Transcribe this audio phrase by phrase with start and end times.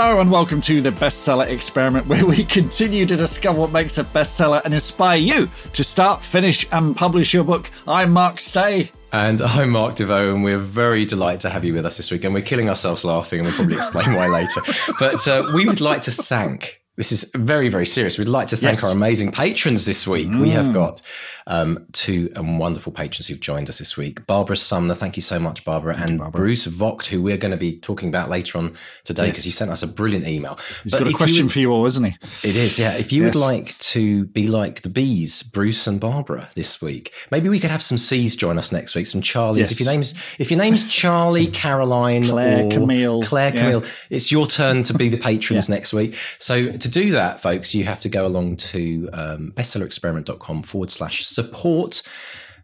[0.00, 4.04] Hello and welcome to the Bestseller Experiment, where we continue to discover what makes a
[4.04, 7.68] bestseller and inspire you to start, finish, and publish your book.
[7.84, 8.92] I'm Mark Stay.
[9.10, 12.22] And I'm Mark Desvaux, and we're very delighted to have you with us this week.
[12.22, 14.62] And we're killing ourselves laughing, and we'll probably explain why later.
[15.00, 18.18] But uh, we would like to thank this is very, very serious.
[18.18, 18.84] We'd like to thank yes.
[18.84, 20.26] our amazing patrons this week.
[20.26, 20.40] Mm.
[20.40, 20.74] We have mm.
[20.74, 21.00] got
[21.48, 24.24] um, two um, wonderful patrons who've joined us this week.
[24.26, 26.40] Barbara Sumner, thank you so much, Barbara, thank and Barbara.
[26.40, 29.44] Bruce Vogt, who we're going to be talking about later on today because yes.
[29.44, 30.58] he sent us a brilliant email.
[30.82, 32.16] He's but got a question you, for you all, isn't he?
[32.48, 32.92] It is, yeah.
[32.92, 33.34] If you yes.
[33.34, 37.70] would like to be like the bees, Bruce and Barbara, this week, maybe we could
[37.70, 39.72] have some C's join us next week, some Charlies.
[39.72, 43.62] If your name's if your name's Charlie, Caroline, Claire, Camille, Claire, yeah.
[43.62, 45.74] Camille, it's your turn to be the patrons yeah.
[45.74, 46.14] next week.
[46.38, 51.24] So to do that, folks you have to go along to um, bestsellerexperiment.com forward slash
[51.38, 52.02] support.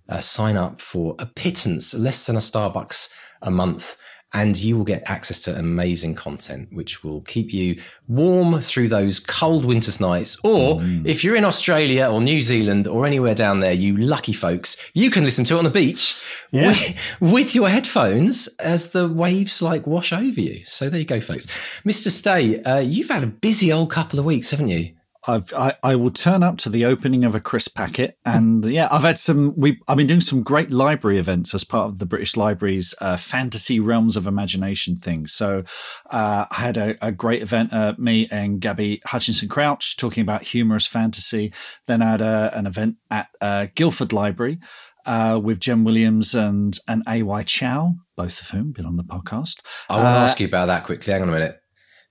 [0.07, 3.09] Uh, sign up for a pittance, less than a Starbucks
[3.41, 3.97] a month,
[4.35, 9.21] and you will get access to amazing content, which will keep you warm through those
[9.21, 10.37] cold winter's nights.
[10.43, 11.07] Or mm.
[11.07, 15.09] if you're in Australia or New Zealand or anywhere down there, you lucky folks, you
[15.11, 16.69] can listen to it on the beach yeah.
[16.69, 20.65] with, with, your headphones as the waves like wash over you.
[20.67, 21.47] So there you go, folks.
[21.87, 22.11] Mr.
[22.11, 24.95] Stay, uh, you've had a busy old couple of weeks, haven't you?
[25.27, 28.89] I've, I, I will turn up to the opening of a crisp packet, and yeah,
[28.91, 29.55] I've had some.
[29.57, 33.17] We I've been doing some great library events as part of the British Library's uh,
[33.17, 35.27] fantasy realms of imagination thing.
[35.27, 35.65] So
[36.11, 37.73] uh, I had a, a great event.
[37.73, 41.53] Uh, me and Gabby Hutchinson Crouch talking about humorous fantasy.
[41.87, 44.59] Then I had a, an event at uh, Guildford Library.
[45.07, 49.61] Uh, with Jen Williams and and AY Chao, both of whom been on the podcast.
[49.91, 51.13] I want to uh, ask you about that quickly.
[51.13, 51.61] Hang on a minute.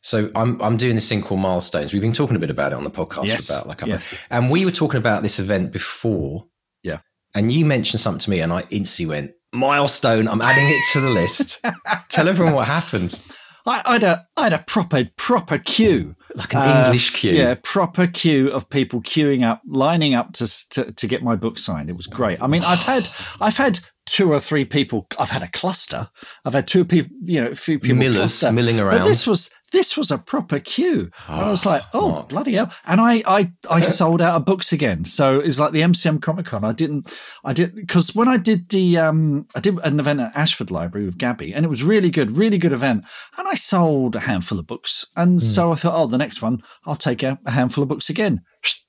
[0.03, 1.93] So I'm I'm doing this thing called milestones.
[1.93, 3.49] We've been talking a bit about it on the podcast yes.
[3.49, 4.13] about like, yes.
[4.29, 6.45] and we were talking about this event before.
[6.83, 6.99] Yeah.
[7.33, 10.27] And you mentioned something to me, and I instantly went milestone.
[10.27, 11.65] I'm adding it to the list.
[12.09, 13.19] Tell everyone what happened.
[13.65, 17.31] I, I, had a I had a proper proper queue, like an uh, English queue.
[17.31, 21.57] Yeah, proper queue of people queuing up, lining up to, to to get my book
[21.57, 21.89] signed.
[21.89, 22.41] It was great.
[22.41, 23.07] I mean, I've had
[23.39, 25.07] I've had two or three people.
[25.19, 26.09] I've had a cluster.
[26.45, 28.51] I've had two people, you know, a few people millers cluster.
[28.51, 28.99] milling around.
[28.99, 31.09] But this was this was a proper queue.
[31.27, 32.71] Oh, and I was like, oh, oh, bloody hell.
[32.85, 35.03] And I, I, I sold out of books again.
[35.03, 36.63] So it's like the MCM Comic Con.
[36.63, 37.13] I didn't,
[37.43, 41.07] I did, because when I did the, um, I did an event at Ashford Library
[41.07, 43.03] with Gabby and it was really good, really good event.
[43.37, 45.05] And I sold a handful of books.
[45.17, 45.41] And mm.
[45.41, 48.41] so I thought, oh, the next one, I'll take a, a handful of books again.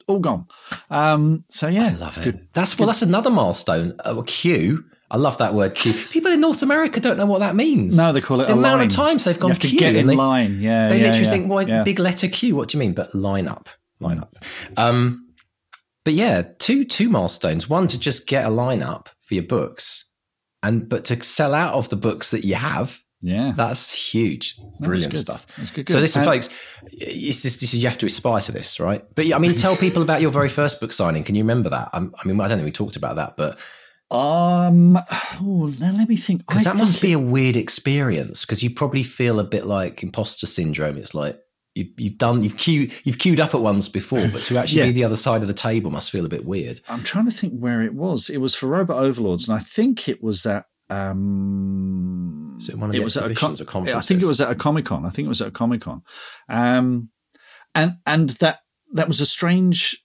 [0.06, 0.46] All gone.
[0.90, 1.86] Um, so yeah.
[1.86, 2.24] I love it.
[2.24, 2.48] Good.
[2.52, 5.92] That's, well, that's another milestone, a queue I love that word queue.
[6.10, 7.96] People in North America don't know what that means.
[7.96, 8.86] No, they call it the amount line.
[8.86, 9.70] of times they've gone you have queue.
[9.70, 10.60] To get in they, line.
[10.60, 11.82] Yeah, they yeah, literally yeah, think, "Why yeah.
[11.82, 12.56] big letter Q?
[12.56, 13.68] What do you mean?" But line up,
[14.00, 14.36] line up.
[14.76, 15.28] Um,
[16.04, 17.68] but yeah, two two milestones.
[17.68, 20.06] One to just get a line up for your books,
[20.62, 23.00] and but to sell out of the books that you have.
[23.20, 24.58] Yeah, that's huge.
[24.80, 25.46] Brilliant that's stuff.
[25.56, 25.92] That's good, good.
[25.94, 26.50] So listen, folks,
[26.92, 29.02] it's this, this, you have to aspire to this, right?
[29.14, 31.24] But I mean, tell people about your very first book signing.
[31.24, 31.88] Can you remember that?
[31.94, 33.58] I mean, I don't think we talked about that, but
[34.10, 34.96] um,
[35.40, 36.46] oh, now let me think.
[36.46, 40.02] Because that must be it, a weird experience because you probably feel a bit like
[40.02, 40.96] imposter syndrome.
[40.96, 41.40] It's like
[41.74, 44.86] you, have done, you've queued, you've queued up at once before, but to actually yeah.
[44.86, 46.80] be the other side of the table must feel a bit weird.
[46.88, 48.30] I'm trying to think where it was.
[48.30, 50.66] It was for Robot Overlords, and I think it was at.
[50.90, 53.96] Um, it one of the it was at a con- or conferences?
[53.96, 55.06] I think it was at a Comic Con.
[55.06, 56.02] I think it was at a Comic Con,
[56.48, 57.08] um,
[57.74, 58.60] and and that
[58.92, 60.03] that was a strange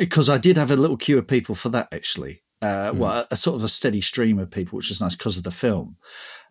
[0.00, 2.42] because I did have a little queue of people for that actually.
[2.62, 2.96] Uh, mm.
[2.96, 5.44] Well, a, a, sort of a steady stream of people, which was nice because of
[5.44, 5.96] the film.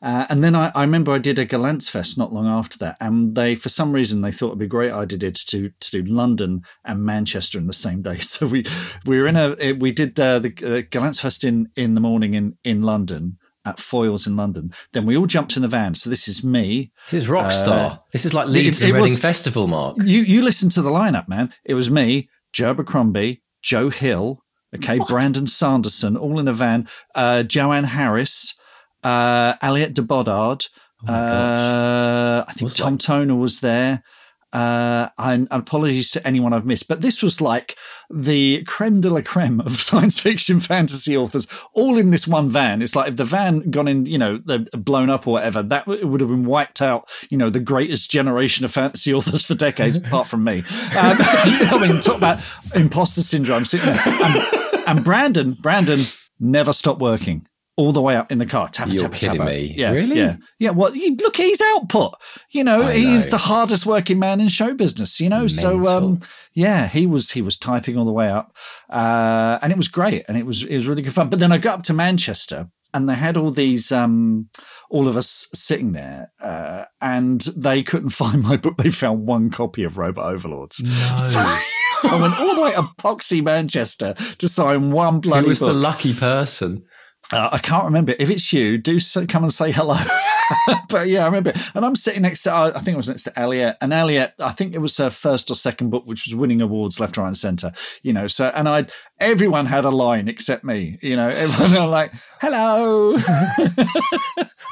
[0.02, 2.96] Uh, and then I, I, remember I did a Gollancz Fest not long after that,
[3.02, 6.04] and they, for some reason, they thought it'd be a great idea to to do
[6.04, 8.20] London and Manchester in the same day.
[8.30, 8.66] So we
[9.06, 12.34] we were in a we did uh, the uh, Gollancz Fest in in the morning
[12.34, 14.72] in in London at Foyles in London.
[14.94, 15.96] Then we all jumped in the van.
[15.96, 16.92] So this is me.
[17.10, 17.92] This is Rockstar.
[17.92, 19.98] Uh, this is like Leeds it, it Reading was, Festival, Mark.
[20.00, 21.52] You you listen to the lineup, man.
[21.66, 24.40] It was me, Joe Abercrombie, Joe Hill,
[24.76, 25.08] Okay, what?
[25.10, 26.88] Brandon Sanderson, all in a van.
[27.16, 28.56] Uh, Joanne Harris,
[29.04, 30.68] uh, Aliette de Bodard.
[31.08, 34.04] Oh uh, I think Tom like- Toner was there.
[34.52, 37.76] Uh, and, apologies to anyone I've missed, but this was like
[38.10, 42.82] the creme de la creme of science fiction fantasy authors, all in this one van.
[42.82, 44.40] It's like if the van gone in, you know,
[44.74, 47.10] blown up or whatever, that would have been wiped out.
[47.30, 50.60] You know, the greatest generation of fantasy authors for decades, apart from me.
[50.60, 50.66] Um,
[50.98, 52.42] I mean, talk about
[52.76, 53.66] imposter syndrome.
[53.66, 56.06] Sitting there, and, and Brandon, Brandon
[56.40, 57.46] never stopped working
[57.80, 58.70] all the way up in the car.
[58.88, 59.74] You're kidding me?
[59.78, 60.18] Yeah, really?
[60.18, 60.72] Yeah, yeah.
[60.72, 62.14] Well, you, look at his output.
[62.52, 63.32] You know, I he's know.
[63.32, 65.22] the hardest working man in show business.
[65.22, 65.86] You know, Mental.
[65.86, 66.20] so um,
[66.54, 68.54] yeah, he was he was typing all the way up,
[68.90, 71.30] uh, and it was great, and it was it was really good fun.
[71.30, 74.50] But then I got up to Manchester, and they had all these um,
[74.90, 79.50] all of us sitting there uh, and they couldn't find my book they found one
[79.50, 81.16] copy of robot overlords no.
[81.16, 81.60] so,
[82.02, 85.60] so, i went all the way to poxy manchester to sign one bloody Who was
[85.60, 85.70] book.
[85.70, 86.84] the lucky person
[87.32, 88.16] uh, I can't remember.
[88.18, 89.98] If it's you, do so, come and say hello.
[90.90, 91.54] but yeah, I remember.
[91.76, 93.78] And I'm sitting next to, I think it was next to Aliette.
[93.82, 97.00] And Aliette, I think it was her first or second book, which was winning awards
[97.00, 97.72] left, right, and centre.
[98.02, 98.88] You know, so, and I,
[99.20, 100.98] everyone had a line except me.
[101.02, 103.18] You know, everyone were like, hello.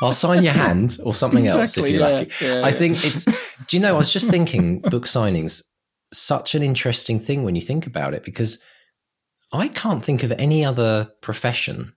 [0.02, 2.42] I'll sign your hand or something exactly, else if you yeah, like.
[2.42, 2.72] Yeah, I yeah.
[2.72, 3.26] think it's,
[3.68, 5.64] do you know, I was just thinking book signings,
[6.12, 8.60] such an interesting thing when you think about it, because
[9.54, 11.94] I can't think of any other profession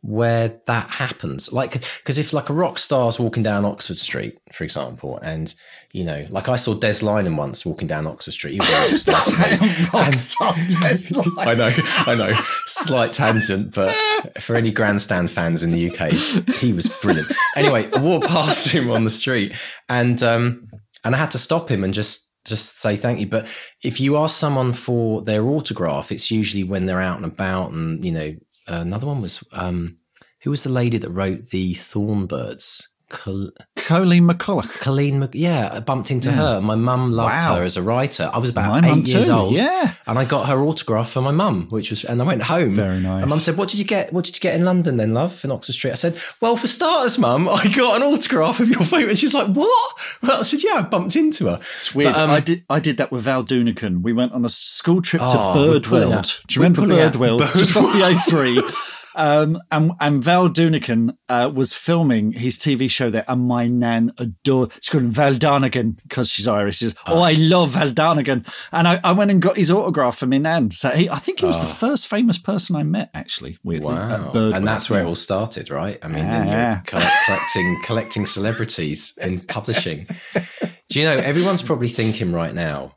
[0.00, 1.52] where that happens.
[1.52, 5.54] Like because if like a rock star's walking down oxford street for example and
[5.92, 8.52] you know like i saw des lynam once walking down oxford street.
[8.52, 10.54] He was rock star,
[11.38, 11.72] i know
[12.06, 12.38] i know.
[12.66, 13.94] Slight tangent but
[14.40, 16.12] for any grandstand fans in the uk
[16.60, 17.30] he was brilliant.
[17.56, 19.52] Anyway i walked past him on the street
[19.88, 20.68] and um
[21.04, 23.26] and i had to stop him and just just say thank you.
[23.26, 23.46] But
[23.84, 28.04] if you ask someone for their autograph, it's usually when they're out and about and,
[28.04, 28.34] you know,
[28.68, 29.98] another one was um,
[30.42, 32.86] who was the lady that wrote the Thornbirds?
[33.10, 34.68] Col- Colleen McCullough.
[34.80, 36.36] Colleen, Mc- yeah, I bumped into yeah.
[36.36, 36.60] her.
[36.60, 37.56] My mum loved wow.
[37.56, 38.30] her as a writer.
[38.32, 39.32] I was about my eight years too.
[39.32, 42.42] old, yeah, and I got her autograph for my mum, which was, and I went
[42.42, 42.74] home.
[42.74, 43.22] Very nice.
[43.22, 44.12] And mum said, "What did you get?
[44.12, 46.66] What did you get in London then, love, in Oxford Street?" I said, "Well, for
[46.66, 50.42] starters, mum, I got an autograph of your photo." And she's like, "What?" Well, I
[50.42, 52.12] said, "Yeah, I bumped into her." It's weird.
[52.12, 52.64] But, um, I did.
[52.68, 54.02] I did that with Val Doonican.
[54.02, 56.42] We went on a school trip to oh, Birdworld.
[56.46, 57.40] Do you remember Birdworld?
[57.56, 58.94] Just off the A3.
[59.18, 64.12] Um, and, and Val Doonican uh, was filming his TV show there, and my nan
[64.16, 64.72] adored.
[64.74, 66.78] She's called Val Donegan because she's Irish.
[66.78, 70.26] Says, "Oh, I love Val Donegan," and I, I, went and got his autograph for
[70.26, 70.70] my nan.
[70.70, 71.62] So he, I think he was oh.
[71.62, 73.58] the first famous person I met, actually.
[73.64, 75.98] Weirdly, wow, and that's where it all started, right?
[76.00, 76.82] I mean, yeah.
[76.86, 80.06] collecting collecting celebrities and publishing.
[80.88, 82.94] Do you know everyone's probably thinking right now?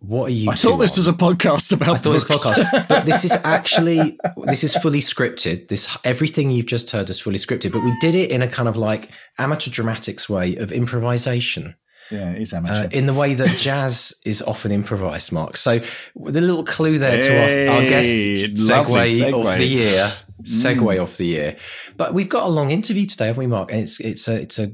[0.00, 0.50] What are you?
[0.50, 1.00] I thought this on?
[1.00, 1.96] was a podcast about.
[1.96, 2.24] I thought books.
[2.24, 5.68] it was podcast, but this is actually this is fully scripted.
[5.68, 8.68] This everything you've just heard is fully scripted, but we did it in a kind
[8.68, 11.76] of like amateur dramatics way of improvisation.
[12.10, 12.86] Yeah, it is amateur.
[12.86, 15.58] Uh, in the way that jazz is often improvised, Mark.
[15.58, 15.80] So
[16.16, 20.12] the little clue there hey, to our, our guest segue, segue, of the year,
[20.42, 21.02] segue mm.
[21.02, 21.56] of the year.
[21.98, 23.70] But we've got a long interview today, haven't we, Mark?
[23.70, 24.72] And it's it's a it's a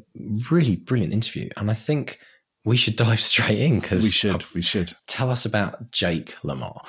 [0.50, 2.20] really brilliant interview, and I think
[2.66, 4.44] we should dive straight in because we should.
[4.52, 6.82] We should tell us about Jake Lamar.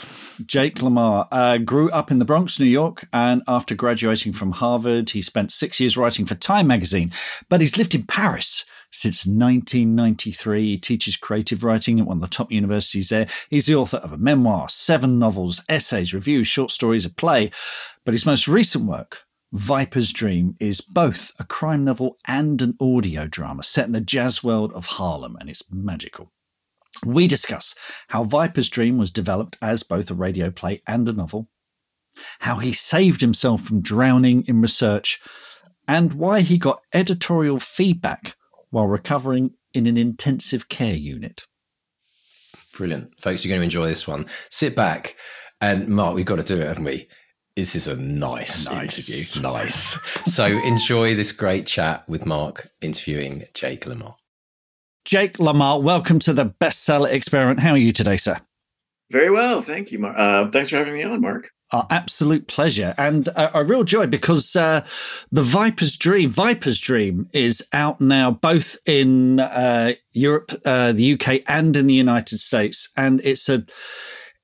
[0.44, 5.12] Jake Lamar uh, grew up in the Bronx, New York, and after graduating from Harvard,
[5.12, 7.12] he spent six years writing for Time magazine.
[7.48, 10.66] But he's lived in Paris since 1993.
[10.66, 13.28] He teaches creative writing at one of the top universities there.
[13.48, 17.52] He's the author of a memoir, seven novels, essays, reviews, short stories, a play.
[18.04, 23.28] But his most recent work Viper's Dream is both a crime novel and an audio
[23.28, 26.32] drama set in the jazz world of Harlem, and it's magical.
[27.06, 27.76] We discuss
[28.10, 31.48] how Viper's Dream was developed as both a radio play and a novel,
[32.40, 35.22] how he saved himself from drowning in research,
[35.88, 38.36] and why he got editorial feedback
[38.70, 41.46] while recovering in an intensive care unit.
[42.74, 43.20] Brilliant.
[43.22, 44.26] Folks, you're going to enjoy this one.
[44.50, 45.16] Sit back.
[45.62, 47.08] And Mark, we've got to do it, haven't we?
[47.58, 49.10] This is a nice, nice.
[49.10, 49.42] interview.
[49.42, 50.00] Nice.
[50.32, 54.16] so enjoy this great chat with Mark interviewing Jake Lamar.
[55.06, 57.60] Jake Lamar, welcome to the bestseller experiment.
[57.60, 58.40] How are you today, sir?
[59.12, 60.16] Very well, thank you, Mark.
[60.16, 61.50] Uh, thanks for having me on, Mark.
[61.72, 64.86] Our absolute pleasure and a, a real joy because uh,
[65.32, 71.42] the Viper's Dream, Viper's Dream, is out now both in uh, Europe, uh, the UK,
[71.48, 73.66] and in the United States, and it's a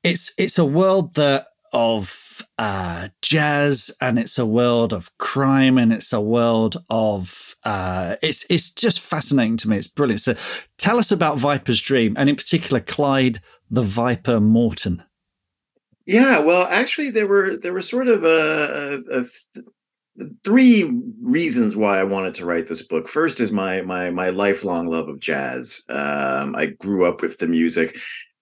[0.04, 5.92] it's it's a world that of uh, jazz and it's a world of crime and
[5.92, 9.78] it's a world of uh, it's it's just fascinating to me.
[9.78, 10.22] It's brilliant.
[10.22, 10.36] So
[10.78, 15.04] tell us about Viper's Dream and in particular Clyde the Viper Morton.
[16.06, 19.66] Yeah, well, actually, there were there were sort of a, a, th-
[20.44, 23.08] three reasons why I wanted to write this book.
[23.08, 25.84] First is my my my lifelong love of jazz.
[25.90, 27.98] Um, I grew up with the music.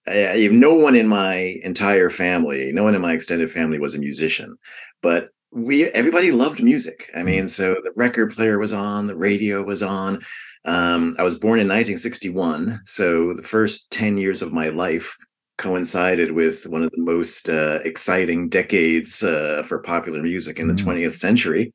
[0.06, 3.98] I, no one in my entire family, no one in my extended family was a
[3.98, 4.56] musician,
[5.00, 7.10] but we everybody loved music.
[7.14, 10.22] I mean, so the record player was on, the radio was on.
[10.64, 15.16] Um, I was born in 1961, so the first 10 years of my life
[15.58, 20.74] coincided with one of the most uh, exciting decades uh, for popular music in the
[20.74, 20.84] mm.
[20.84, 21.72] 20th century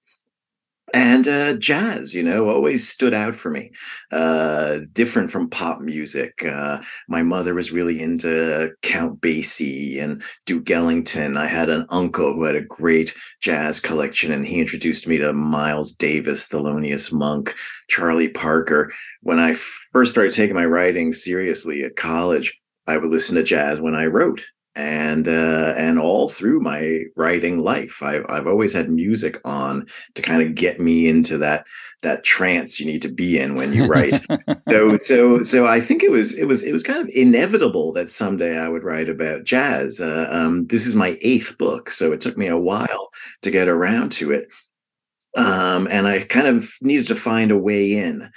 [0.94, 3.72] and uh, jazz you know always stood out for me.
[4.12, 10.70] Uh, different from pop music uh, my mother was really into count basie and duke
[10.70, 11.38] ellington.
[11.38, 15.34] I had an uncle who had a great jazz collection and he introduced me to
[15.34, 17.54] miles davis thelonious monk
[17.90, 18.92] charlie parker.
[19.22, 23.82] When i first started taking my writing seriously at college i would listen to jazz
[23.82, 24.42] when i wrote
[24.78, 30.22] and uh, and all through my writing life, I've I've always had music on to
[30.22, 31.66] kind of get me into that
[32.04, 34.24] that trance you need to be in when you write.
[34.70, 38.12] so so so I think it was it was it was kind of inevitable that
[38.12, 40.00] someday I would write about jazz.
[40.00, 43.10] Uh, um, this is my eighth book, so it took me a while
[43.42, 44.48] to get around to it.
[45.36, 48.30] Um, and I kind of needed to find a way in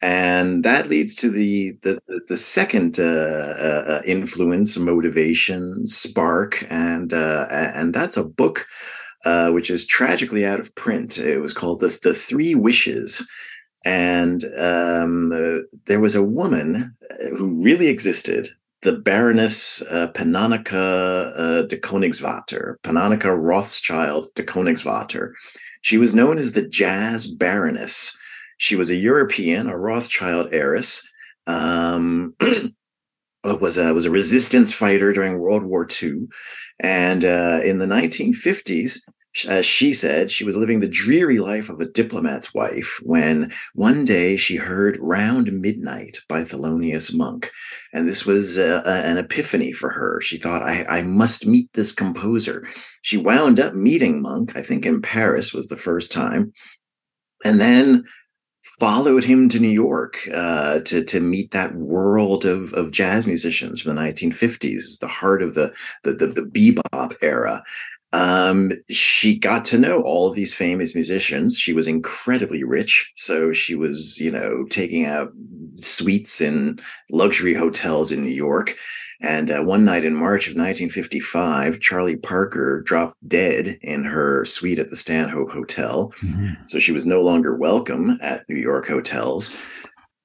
[0.00, 7.12] and that leads to the the the second uh, uh, uh, influence, motivation, spark, and
[7.12, 8.66] uh, and that's a book
[9.24, 11.18] uh, which is tragically out of print.
[11.18, 13.26] It was called the the Three Wishes,
[13.84, 16.94] and um, uh, there was a woman
[17.36, 18.48] who really existed.
[18.82, 25.32] The Baroness Pannonica de Koenigswarter, Pannonica Rothschild de Koenigswarter.
[25.82, 28.16] She was known as the Jazz Baroness
[28.58, 31.08] she was a European, a Rothschild heiress.
[31.46, 32.34] Um,
[33.44, 36.26] was a was a resistance fighter during World War II,
[36.80, 38.98] and uh, in the 1950s,
[39.46, 44.04] as she said, she was living the dreary life of a diplomat's wife when one
[44.04, 47.50] day she heard "Round Midnight" by Thelonious Monk,
[47.92, 50.20] and this was uh, an epiphany for her.
[50.20, 52.66] She thought, I, "I must meet this composer."
[53.02, 54.56] She wound up meeting Monk.
[54.56, 56.52] I think in Paris was the first time,
[57.44, 58.04] and then
[58.78, 63.80] followed him to New York uh, to to meet that world of of jazz musicians
[63.80, 65.72] from the 1950s, the heart of the
[66.04, 67.62] the the, the bebop era.
[68.14, 71.58] Um, she got to know all of these famous musicians.
[71.58, 75.32] She was incredibly rich, so she was you know taking out
[75.76, 76.78] suites in
[77.10, 78.76] luxury hotels in New York.
[79.20, 84.78] And uh, one night in March of 1955, Charlie Parker dropped dead in her suite
[84.78, 86.12] at the Stanhope Hotel.
[86.22, 86.66] Mm-hmm.
[86.66, 89.56] So she was no longer welcome at New York hotels.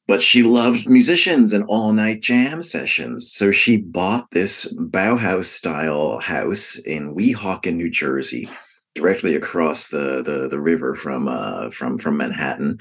[0.08, 3.32] But she loved musicians and all night jam sessions.
[3.32, 8.50] So she bought this Bauhaus style house in Weehawken, New Jersey,
[8.96, 12.80] directly across the, the, the river from, uh, from, from Manhattan.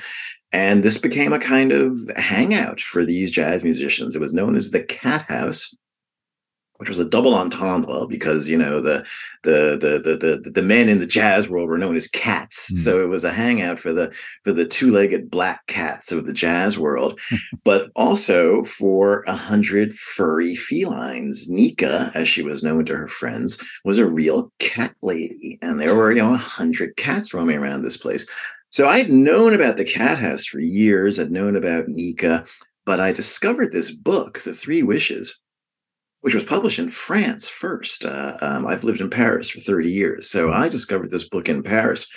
[0.52, 4.14] And this became a kind of hangout for these jazz musicians.
[4.14, 5.74] It was known as the Cat House
[6.82, 9.06] which was a double entendre because you know the
[9.44, 12.78] the the the the, the men in the jazz world were known as cats, mm.
[12.78, 14.12] so it was a hangout for the
[14.42, 17.20] for the two legged black cats of the jazz world,
[17.64, 21.48] but also for a hundred furry felines.
[21.48, 25.94] Nika, as she was known to her friends, was a real cat lady, and there
[25.94, 28.28] were you know a hundred cats roaming around this place.
[28.70, 31.20] So I'd known about the cat house for years.
[31.20, 32.44] I'd known about Nika,
[32.84, 35.38] but I discovered this book, The Three Wishes,
[36.22, 38.04] which was published in France first.
[38.04, 40.52] Uh, um, I've lived in Paris for 30 years, so.
[40.52, 42.08] I discovered this book in Paris,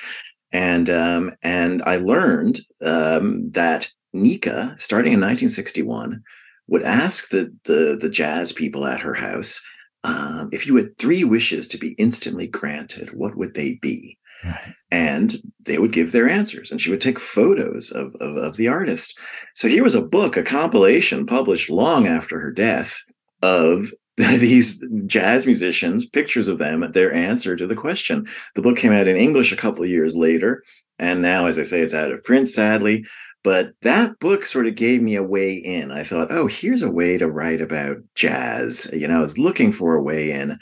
[0.51, 6.24] and um, and I learned um, that Nika, starting in 1961,
[6.67, 9.62] would ask the the, the jazz people at her house
[10.05, 14.19] um, if you had three wishes to be instantly granted, what would they be?
[14.43, 14.75] Right.
[14.91, 18.67] And they would give their answers, and she would take photos of, of, of the
[18.67, 19.17] artist.
[19.55, 23.01] So here was a book, a compilation published long after her death,
[23.42, 23.88] of
[24.18, 28.25] these jazz musicians, pictures of them, their answer to the question.
[28.56, 30.63] The book came out in English a couple of years later,
[31.00, 33.06] and now, as I say, it's out of print, sadly.
[33.44, 35.92] But that book sort of gave me a way in.
[35.92, 38.89] I thought, oh, here's a way to write about jazz.
[38.92, 40.58] You know, I was looking for a way in.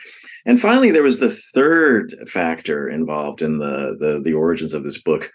[0.46, 5.01] And finally, there was the third factor involved in the the, the origins of this
[5.01, 5.32] book.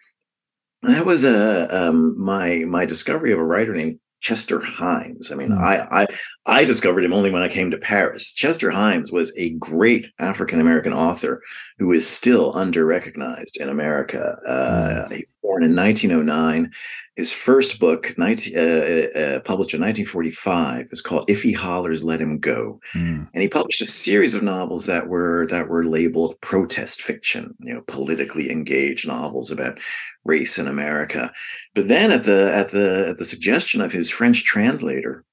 [0.83, 5.33] And that was uh, um, my my discovery of a writer named Chester Himes.
[5.33, 5.59] I mean, mm.
[5.59, 6.07] I, I
[6.49, 8.33] I discovered him only when I came to Paris.
[8.33, 11.43] Chester Himes was a great African American author
[11.79, 14.39] who is still under recognized in America.
[14.47, 15.23] Uh, mm.
[15.43, 16.73] born in 1909.
[17.17, 22.05] His first book, 19, uh, uh, uh, published in 1945, is called "If He Hollers,
[22.05, 23.29] Let Him Go," mm.
[23.33, 27.75] and he published a series of novels that were that were labeled protest fiction, you
[27.75, 29.81] know, politically engaged novels about
[30.25, 31.31] race in America.
[31.75, 35.25] But then, at the at the at the suggestion of his French translator,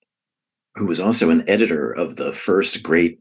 [0.76, 3.20] who was also an editor of the first great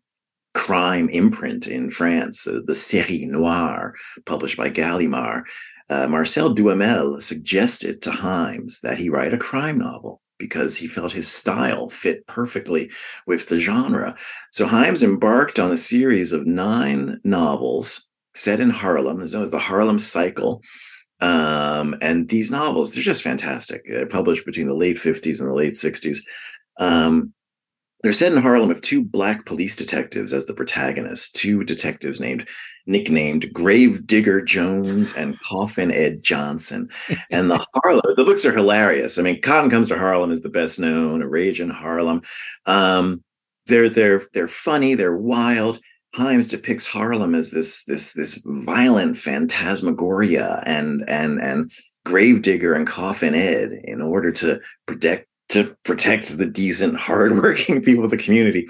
[0.55, 3.95] crime imprint in France, the, the Série Noire,
[4.25, 5.45] published by Gallimard,
[5.91, 11.13] uh, Marcel Duhamel suggested to Himes that he write a crime novel because he felt
[11.13, 12.91] his style fit perfectly
[13.27, 14.17] with the genre.
[14.51, 19.59] So Himes embarked on a series of nine novels set in Harlem, known as the
[19.59, 20.61] Harlem Cycle.
[21.21, 23.83] Um, and these novels, they're just fantastic.
[23.87, 26.19] They're published between the late 50s and the late 60s.
[26.79, 27.33] Um,
[28.05, 32.47] they're set in Harlem with two black police detectives as the protagonists, two detectives named
[32.87, 36.91] nicknamed Grave Digger Jones and Coffin Ed Johnson.
[37.31, 39.19] And the Harlem, the books are hilarious.
[39.19, 42.21] I mean, Cotton Comes to Harlem is the best known, A Rage in Harlem.
[42.67, 43.25] Um,
[43.67, 45.81] they're they're they're funny, they're wild.
[46.15, 51.73] Himes depicts Harlem as this this this violent phantasmagoria and and and
[52.05, 58.11] Gravedigger and Coffin Ed in order to protect to protect the decent, hardworking people of
[58.11, 58.69] the community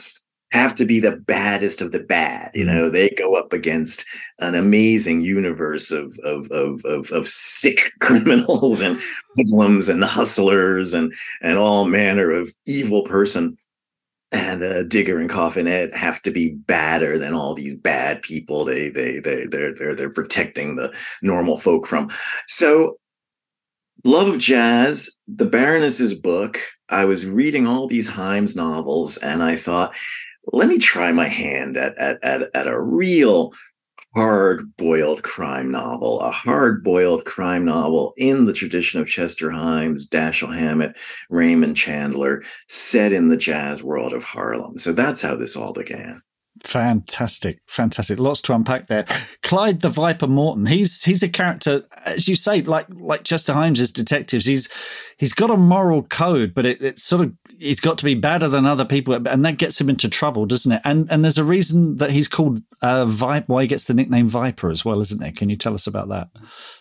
[0.55, 2.53] have to be the baddest of the bad.
[2.55, 4.05] You know, they go up against
[4.39, 8.99] an amazing universe of of of of, of sick criminals and
[9.35, 11.13] hoodlums and hustlers and
[11.43, 13.59] and all manner of evil person.
[14.31, 18.65] And uh, Digger and Coffin Ed have to be badder than all these bad people.
[18.65, 22.11] They they they they're they're they're protecting the normal folk from.
[22.47, 22.97] So
[24.03, 26.59] Love of Jazz, the Baroness's book.
[26.89, 29.95] I was reading all these Himes novels and I thought,
[30.53, 33.53] let me try my hand at, at, at, at a real
[34.15, 40.09] hard boiled crime novel, a hard boiled crime novel in the tradition of Chester Himes,
[40.09, 40.97] Dashiell Hammett,
[41.31, 44.79] Raymond Chandler, set in the jazz world of Harlem.
[44.79, 46.21] So that's how this all began.
[46.65, 48.19] Fantastic, fantastic.
[48.19, 49.05] Lots to unpack there.
[49.43, 50.65] Clyde the Viper Morton.
[50.65, 54.47] He's he's a character, as you say, like like Chester Himes's detectives.
[54.47, 54.71] He's
[55.19, 58.49] he's got a moral code, but it, it's sort of he's got to be better
[58.49, 60.81] than other people, and that gets him into trouble, doesn't it?
[60.87, 63.53] And and there's a reason that he's called uh, Viper.
[63.53, 65.33] Why he gets the nickname Viper as well, isn't there?
[65.33, 66.29] Can you tell us about that?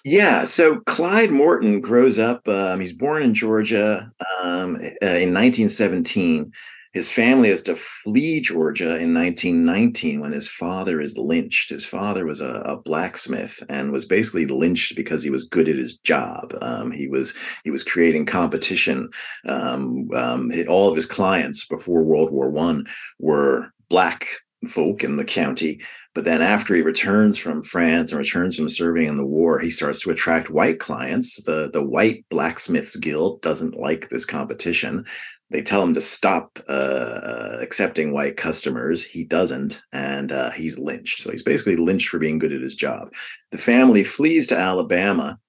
[0.06, 0.46] Yeah.
[0.46, 2.48] So Clyde Morton grows up.
[2.48, 4.10] Um, he's born in Georgia
[4.42, 6.54] um, in 1917
[6.94, 11.72] his family has to flee Georgia in 1919 when his father is lynched.
[11.72, 15.76] His father was a, a blacksmith and was basically lynched because he was good at
[15.76, 16.56] his job.
[16.62, 19.10] Um, he was he was creating competition.
[19.48, 22.86] Um, um, all of his clients before World War One
[23.20, 24.28] were black
[24.68, 25.82] folk in the county.
[26.14, 29.72] But then after he returns from France and returns from serving in the war, he
[29.72, 31.42] starts to attract white clients.
[31.42, 35.06] The the white blacksmiths guild doesn't like this competition
[35.54, 39.04] they tell him to stop uh, accepting white customers.
[39.04, 41.22] He doesn't, and uh, he's lynched.
[41.22, 43.14] So he's basically lynched for being good at his job.
[43.52, 45.40] The family flees to Alabama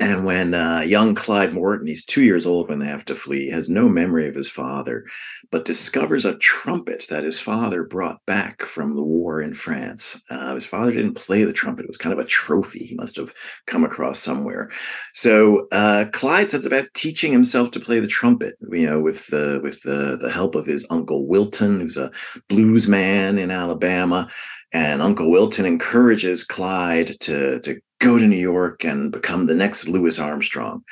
[0.00, 3.50] and when uh, young Clyde Morton, he's two years old when they have to flee,
[3.50, 5.04] has no memory of his father,
[5.50, 10.22] but discovers a trumpet that his father brought back from the war in France.
[10.30, 13.16] Uh, his father didn't play the trumpet; it was kind of a trophy he must
[13.16, 13.34] have
[13.66, 14.70] come across somewhere.
[15.12, 18.54] So uh, Clyde sets about teaching himself to play the trumpet.
[18.70, 22.10] You know, with the with the the help of his uncle Wilton, who's a
[22.48, 24.30] blues man in Alabama
[24.72, 29.88] and Uncle Wilton encourages Clyde to, to go to New York and become the next
[29.88, 30.82] Louis Armstrong.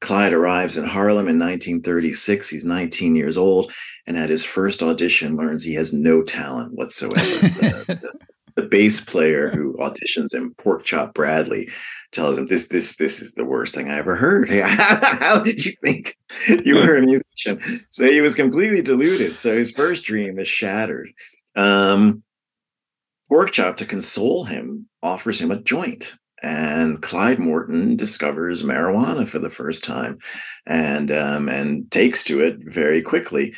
[0.00, 2.48] Clyde arrives in Harlem in 1936.
[2.48, 3.72] He's 19 years old,
[4.06, 7.14] and at his first audition, learns he has no talent whatsoever.
[7.20, 8.12] the, the,
[8.62, 11.68] the, bass player who auditions him, Porkchop Bradley,
[12.12, 14.48] tells him, "This, this, this is the worst thing I ever heard.
[14.62, 16.16] How did you think
[16.64, 19.36] you were a musician?" So he was completely deluded.
[19.36, 21.10] So his first dream is shattered.
[21.56, 22.22] Um,
[23.30, 26.12] Porkchop, to console him, offers him a joint
[26.42, 30.18] and Clyde Morton discovers marijuana for the first time,
[30.66, 33.54] and um, and takes to it very quickly.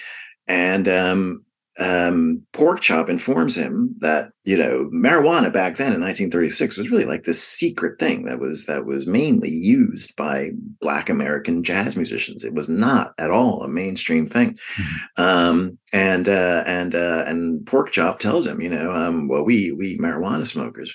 [0.48, 1.44] And um,
[1.78, 7.24] um, Porkchop informs him that you know marijuana back then in 1936 was really like
[7.24, 12.44] this secret thing that was that was mainly used by Black American jazz musicians.
[12.44, 14.58] It was not at all a mainstream thing.
[14.76, 15.22] Mm-hmm.
[15.22, 19.98] Um, and uh, and uh, and Porkchop tells him, you know, um, well, we we
[19.98, 20.94] marijuana smokers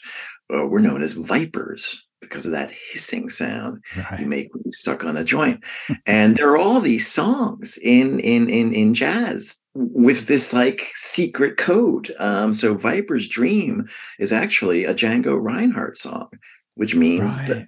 [0.54, 4.20] uh, we're known as vipers because of that hissing sound right.
[4.20, 5.64] you make when you suck on a joint.
[6.06, 11.58] and there are all these songs in in in in jazz with this like secret
[11.58, 12.14] code.
[12.20, 13.88] Um, so Viper's Dream
[14.20, 16.30] is actually a Django Reinhardt song,
[16.76, 17.48] which means right.
[17.48, 17.68] that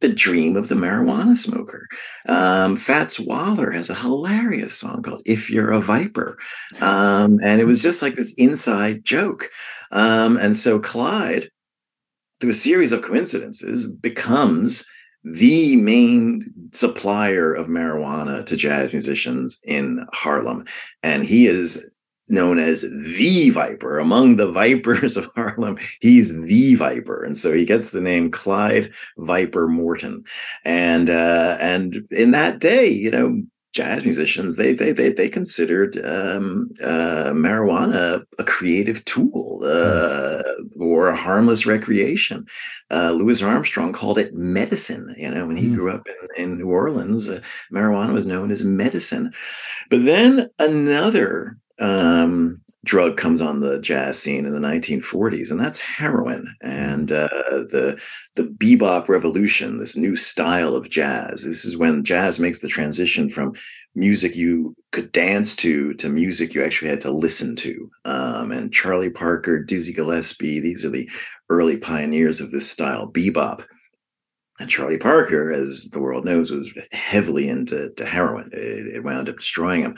[0.00, 1.86] the dream of the marijuana smoker.
[2.28, 6.36] Um, Fats Waller has a hilarious song called "If You're a Viper,"
[6.80, 9.50] um, and it was just like this inside joke.
[9.92, 11.48] Um, and so Clyde,
[12.44, 14.86] through a series of coincidences, becomes
[15.24, 20.66] the main supplier of marijuana to jazz musicians in Harlem.
[21.02, 22.82] And he is known as
[23.16, 23.98] the Viper.
[23.98, 28.92] Among the Vipers of Harlem, he's the Viper, and so he gets the name Clyde
[29.16, 30.22] Viper Morton.
[30.66, 33.42] And uh, and in that day, you know,
[33.74, 40.42] jazz musicians they they they they considered um, uh, marijuana a creative tool uh,
[40.78, 42.46] or a harmless recreation.
[42.90, 45.12] Uh, Louis Armstrong called it medicine.
[45.18, 45.74] You know, when he mm.
[45.74, 47.40] grew up in, in New Orleans, uh,
[47.72, 49.32] marijuana was known as medicine.
[49.90, 55.80] But then another um, drug comes on the jazz scene in the 1940s, and that's
[55.80, 56.46] heroin.
[56.62, 58.00] And uh, the
[58.36, 61.42] the bebop revolution, this new style of jazz.
[61.44, 63.54] This is when jazz makes the transition from
[63.94, 67.90] music you could dance to to music you actually had to listen to.
[68.04, 71.08] Um, and Charlie Parker, Dizzy Gillespie, these are the
[71.48, 73.64] early pioneers of this style, bebop.
[74.60, 78.50] And Charlie Parker, as the world knows, was heavily into heroin.
[78.52, 79.96] It, it wound up destroying him.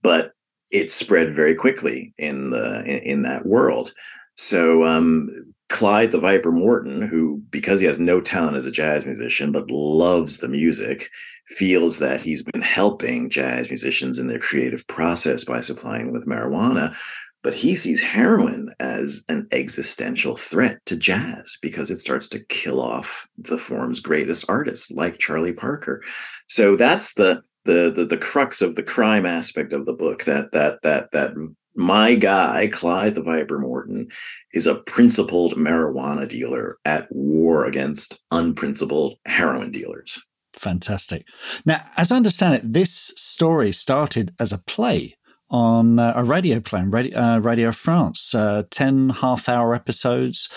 [0.00, 0.32] But
[0.78, 3.92] it spread very quickly in the in, that world.
[4.36, 5.30] So um,
[5.68, 9.70] Clyde the Viper Morton, who because he has no talent as a jazz musician but
[9.70, 11.10] loves the music,
[11.48, 16.94] feels that he's been helping jazz musicians in their creative process by supplying with marijuana.
[17.42, 22.80] But he sees heroin as an existential threat to jazz because it starts to kill
[22.80, 26.02] off the form's greatest artists, like Charlie Parker.
[26.48, 30.52] So that's the the, the the crux of the crime aspect of the book that
[30.52, 31.34] that that that
[31.74, 34.08] my guy clyde the viper morton
[34.52, 40.22] is a principled marijuana dealer at war against unprincipled heroin dealers.
[40.54, 41.26] Fantastic.
[41.66, 45.16] Now as i understand it this story started as a play
[45.50, 50.48] on uh, a radio play radio, uh, radio france uh, 10 half hour episodes.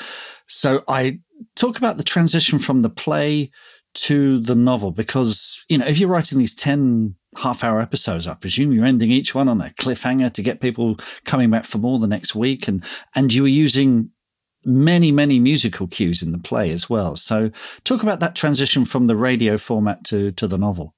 [0.47, 1.19] So i
[1.55, 3.51] talk about the transition from the play
[3.93, 8.33] to the novel because you know if you're writing these 10 half hour episodes i
[8.33, 11.99] presume you're ending each one on a cliffhanger to get people coming back for more
[11.99, 12.83] the next week and
[13.15, 14.11] and you were using
[14.65, 17.15] many many musical cues in the play as well.
[17.15, 17.51] So
[17.83, 20.95] talk about that transition from the radio format to to the novel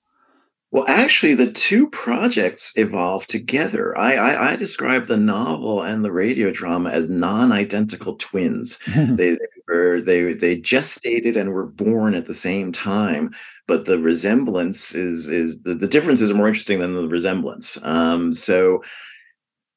[0.72, 3.98] well, actually, the two projects evolved together.
[3.98, 8.80] I, I, I describe the novel and the radio drama as non-identical twins.
[8.96, 13.32] they, they were they they gestated and were born at the same time,
[13.68, 17.78] but the resemblance is is the, the differences are more interesting than the resemblance.
[17.84, 18.82] Um, so.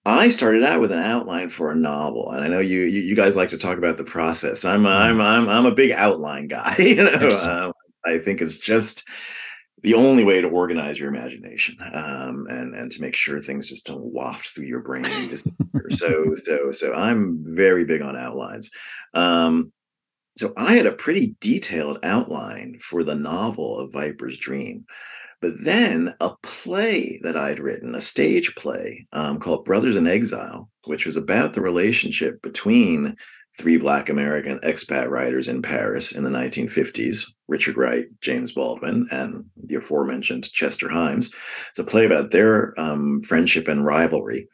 [0.07, 3.17] I started out with an outline for a novel, and I know you you, you
[3.17, 4.63] guys like to talk about the process.
[4.67, 6.75] I'm I'm I'm I'm a big outline guy.
[6.79, 7.73] You know, um,
[8.05, 9.09] I think it's just
[9.85, 13.87] the only way to organize your imagination um, and and to make sure things just
[13.87, 15.05] don't waft through your brain
[15.91, 18.71] so so so I'm very big on outlines.
[19.13, 19.73] Um,
[20.37, 24.85] so I had a pretty detailed outline for the novel of Viper's Dream.
[25.41, 30.71] But then a play that I'd written, a stage play um, called Brothers in Exile,
[30.85, 33.15] which was about the relationship between
[33.59, 39.45] three Black American expat writers in Paris in the 1950s Richard Wright, James Baldwin, and
[39.63, 41.33] the aforementioned Chester Himes.
[41.71, 44.49] It's a play about their um, friendship and rivalry.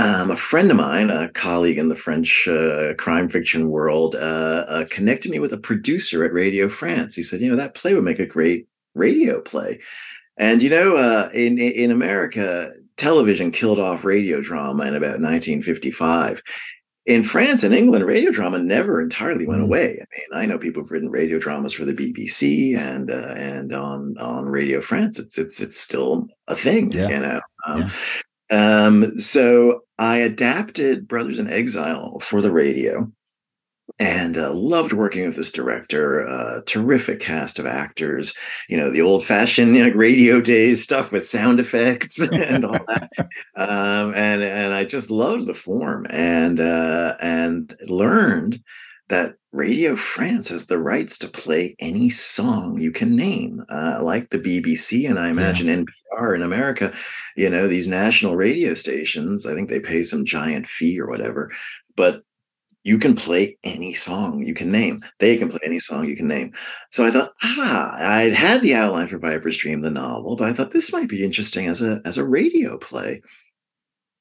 [0.00, 4.64] Um, a friend of mine, a colleague in the French uh, crime fiction world, uh,
[4.66, 7.14] uh, connected me with a producer at Radio France.
[7.14, 9.78] He said, "You know, that play would make a great radio play."
[10.36, 16.42] And you know, uh, in in America, television killed off radio drama in about 1955
[17.06, 19.64] in France and England, radio drama never entirely went mm.
[19.64, 19.90] away.
[20.00, 23.74] I mean, I know people have written radio dramas for the BBC and uh, and
[23.74, 25.18] on on Radio France.
[25.18, 27.08] It's it's it's still a thing, yeah.
[27.08, 27.40] you know.
[27.66, 27.90] Um,
[28.50, 28.86] yeah.
[28.86, 33.10] um, so I adapted Brothers in Exile for the radio,
[33.98, 36.26] and uh, loved working with this director.
[36.26, 38.34] Uh, terrific cast of actors.
[38.68, 43.10] You know, the old-fashioned you know, radio days stuff with sound effects and all that.
[43.56, 48.58] Um, and and I just loved the form and uh, and learned
[49.08, 54.30] that Radio France has the rights to play any song you can name, uh, like
[54.30, 55.82] the BBC and I imagine yeah.
[56.16, 56.92] NPR in America.
[57.36, 59.46] You know, these national radio stations.
[59.46, 61.52] I think they pay some giant fee or whatever,
[61.96, 62.23] but
[62.84, 65.02] you can play any song you can name.
[65.18, 66.52] They can play any song you can name.
[66.92, 70.52] So I thought, ah, I'd had the outline for Viper's Dream, the novel, but I
[70.52, 73.22] thought this might be interesting as a as a radio play.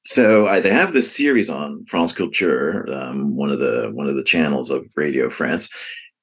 [0.05, 4.15] So I, they have this series on France Culture, um, one of the one of
[4.15, 5.69] the channels of Radio France,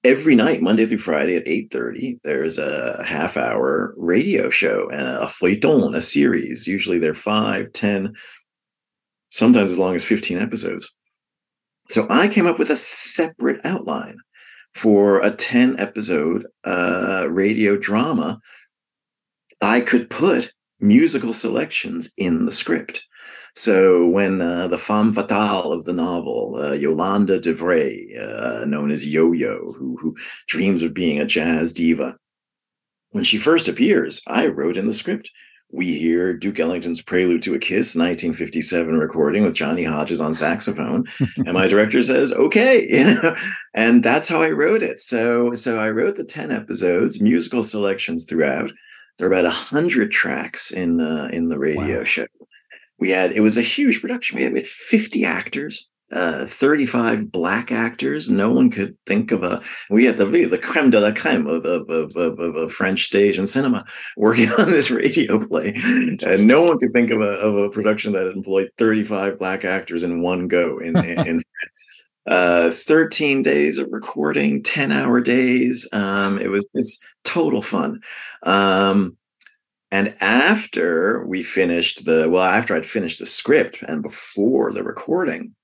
[0.05, 5.26] every night, Monday through Friday at 8:30, there's a half hour radio show and a
[5.26, 6.66] feuilleton, a series.
[6.66, 8.14] Usually they're five, 10,
[9.31, 10.94] sometimes as long as 15 episodes.
[11.90, 14.18] So I came up with a separate outline
[14.74, 18.38] for a 10 episode uh, radio drama.
[19.61, 23.05] I could put musical selections in the script.
[23.57, 28.92] So when uh, the femme fatale of the novel, uh, Yolanda de Vray, uh, known
[28.92, 32.16] as Yo-Yo, who, who dreams of being a jazz diva,
[33.11, 35.29] when she first appears, I wrote in the script,
[35.72, 41.06] we hear Duke Ellington's Prelude to a Kiss, 1957 recording with Johnny Hodges on saxophone,
[41.37, 43.37] and my director says, "Okay," you know,
[43.74, 45.00] and that's how I wrote it.
[45.00, 48.72] So, so I wrote the ten episodes, musical selections throughout.
[49.18, 52.04] There are about a hundred tracks in the in the radio wow.
[52.04, 52.26] show.
[52.98, 54.37] We had it was a huge production.
[54.37, 58.31] We had, we had 50 actors, uh, 35 black actors.
[58.31, 59.62] No one could think of a.
[59.90, 63.38] We had the the creme de la creme of of, of, of, of French stage
[63.38, 63.85] and cinema
[64.16, 68.12] working on this radio play, and no one could think of a of a production
[68.12, 71.87] that employed 35 black actors in one go in in, in France.
[72.27, 75.88] Uh, 13 days of recording, 10 hour days.
[75.92, 78.01] Um, it was just total fun.
[78.42, 79.16] Um,
[79.90, 85.55] and after we finished the, well, after I'd finished the script and before the recording,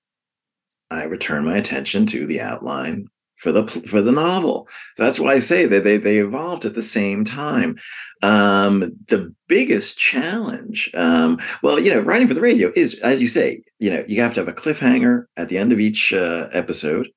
[0.90, 4.66] I return my attention to the outline for the for the novel.
[4.94, 7.76] So that's why I say that they they evolved at the same time.
[8.22, 13.26] Um, the biggest challenge, um, well, you know, writing for the radio is, as you
[13.26, 16.48] say, you know, you have to have a cliffhanger at the end of each uh,
[16.52, 17.08] episode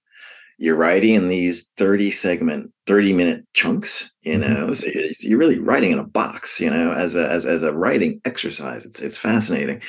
[0.60, 4.53] you're writing in these 30 segment 30 minute chunks you mm-hmm.
[4.53, 4.88] know so
[5.21, 8.86] you're really writing in a box you know as a as, as a writing exercise
[8.86, 9.82] it's it's fascinating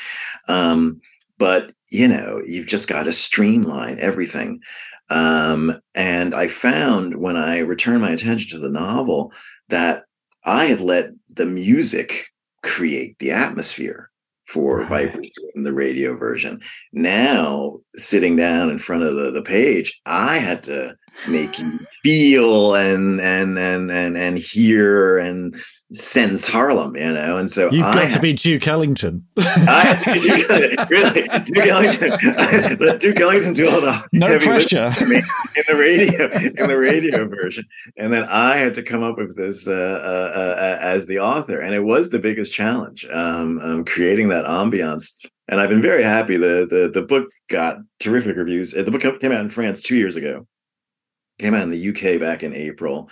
[0.49, 1.01] um,
[1.41, 4.61] but you know you've just got to streamline everything
[5.09, 9.33] um, and i found when i returned my attention to the novel
[9.69, 10.05] that
[10.45, 12.27] i had let the music
[12.63, 14.11] create the atmosphere
[14.47, 15.11] for right.
[15.13, 16.61] Vipers in the radio version.
[16.93, 20.97] Now, sitting down in front of the, the page, I had to
[21.29, 25.55] make you feel and and and and and hear and
[25.93, 27.37] sense Harlem, you know.
[27.37, 29.27] And so you've got to be Duke Ellington.
[29.37, 32.99] I Duke, really Duke Ellington.
[32.99, 37.65] Duke Ellington do all the no pressure in the radio in the radio version,
[37.97, 41.61] and then I had to come up with this uh, uh, uh, as the author,
[41.61, 45.13] and it was the biggest challenge, um, um, creating that ambiance.
[45.49, 46.37] And I've been very happy.
[46.37, 48.73] The the the book got terrific reviews.
[48.73, 50.47] The book came out in France two years ago.
[51.41, 53.11] Came out in the UK back in April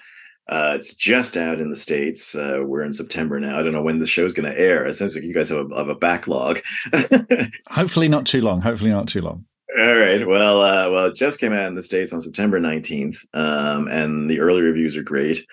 [0.48, 2.34] uh, it's just out in the states.
[2.34, 3.58] Uh, we're in September now.
[3.58, 4.86] I don't know when the show's going to air.
[4.86, 6.60] It seems like you guys have a, have a backlog.
[7.68, 8.62] Hopefully, not too long.
[8.62, 9.44] Hopefully, not too long.
[9.78, 10.26] All right.
[10.26, 14.30] Well, uh, well, it just came out in the states on September nineteenth, um, and
[14.30, 15.46] the early reviews are great.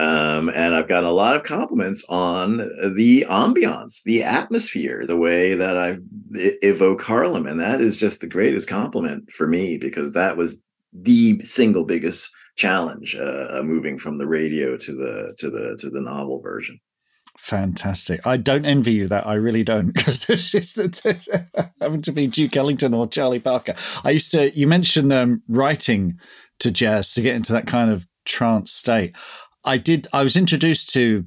[0.00, 5.54] Um, and I've gotten a lot of compliments on the ambiance, the atmosphere, the way
[5.54, 5.98] that I
[6.62, 11.40] evoke Harlem, and that is just the greatest compliment for me because that was the
[11.42, 16.00] single biggest challenge uh, uh, moving from the radio to the to the to the
[16.00, 16.78] novel version.
[17.38, 18.26] Fantastic.
[18.26, 22.26] I don't envy you that i really don't because it's just that having to be
[22.26, 23.74] duke ellington or charlie parker.
[24.04, 26.18] I used to you mentioned um, writing
[26.58, 29.16] to jazz to get into that kind of trance state.
[29.64, 31.24] I did i was introduced to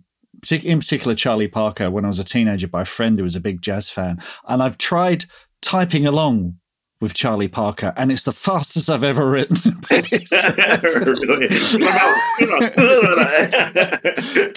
[0.51, 3.39] in particular charlie parker when i was a teenager by a friend who was a
[3.39, 5.25] big jazz fan and i've tried
[5.61, 6.57] typing along
[7.03, 9.57] with Charlie Parker, and it's the fastest I've ever written.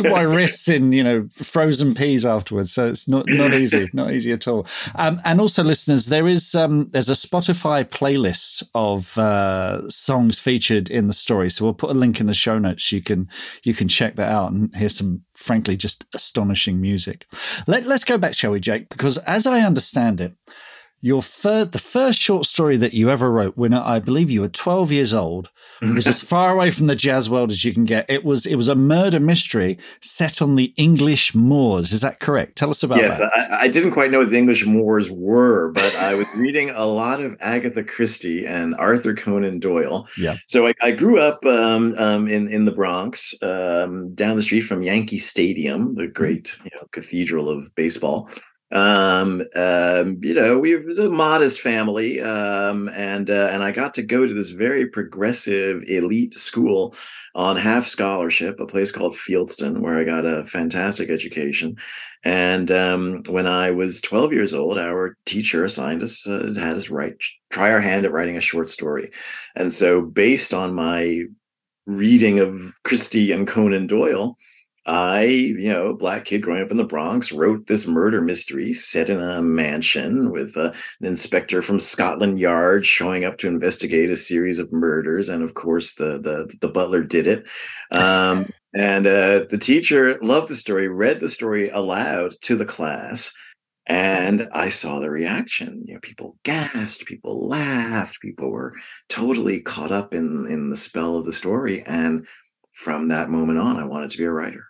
[0.12, 4.30] My wrists in, you know, frozen peas afterwards, so it's not not easy, not easy
[4.30, 4.64] at all.
[4.94, 10.88] Um, and also, listeners, there is um, there's a Spotify playlist of uh, songs featured
[10.88, 12.92] in the story, so we'll put a link in the show notes.
[12.92, 13.28] You can
[13.64, 17.26] you can check that out and hear some frankly just astonishing music.
[17.66, 18.88] Let, let's go back, shall we, Jake?
[18.88, 20.36] Because as I understand it
[21.00, 24.48] your first the first short story that you ever wrote when I believe you were
[24.48, 28.06] 12 years old was as far away from the jazz world as you can get.
[28.08, 31.92] It was it was a murder mystery set on the English moors.
[31.92, 32.56] Is that correct?
[32.56, 33.30] Tell us about yes, that.
[33.36, 36.70] Yes, I, I, didn't quite know what the English moors were, but I was reading
[36.70, 40.08] a lot of Agatha Christie and Arthur Conan Doyle.
[40.18, 40.36] Yeah.
[40.46, 44.62] So I, I grew up um, um, in in the Bronx, um, down the street
[44.62, 48.30] from Yankee Stadium, the great you know, cathedral of baseball
[48.72, 53.94] um, um, you know, we was a modest family, um, and uh, and I got
[53.94, 56.94] to go to this very progressive elite school
[57.36, 61.76] on half scholarship, a place called Fieldston, where I got a fantastic education.
[62.24, 66.90] And um, when I was 12 years old, our teacher assigned us, uh, had us
[66.90, 67.16] write,
[67.50, 69.10] try our hand at writing a short story.
[69.54, 71.22] And so, based on my
[71.86, 74.36] reading of Christie and Conan Doyle,
[74.86, 79.10] I, you know, black kid growing up in the Bronx, wrote this murder mystery set
[79.10, 84.16] in a mansion with uh, an inspector from Scotland Yard showing up to investigate a
[84.16, 87.48] series of murders, and of course, the the, the butler did it.
[87.90, 93.34] Um, and uh, the teacher loved the story, read the story aloud to the class,
[93.86, 95.82] and I saw the reaction.
[95.84, 98.72] You know, people gasped, people laughed, people were
[99.08, 102.24] totally caught up in in the spell of the story, and
[102.72, 104.66] from that moment on, I wanted to be a writer.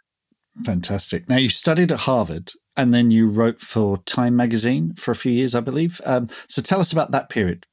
[0.65, 1.29] Fantastic.
[1.29, 5.33] Now, you studied at Harvard and then you wrote for Time magazine for a few
[5.33, 6.01] years, I believe.
[6.05, 7.67] Um, so tell us about that period.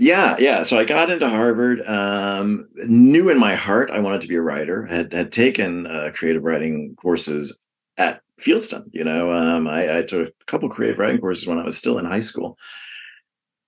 [0.00, 0.64] Yeah, yeah.
[0.64, 1.82] So I got into Harvard.
[1.86, 4.84] Um, knew in my heart I wanted to be a writer.
[4.86, 7.60] Had had taken uh, creative writing courses
[7.96, 8.88] at Fieldston.
[8.92, 11.98] You know, um, I, I, took a couple creative writing courses when I was still
[11.98, 12.58] in high school.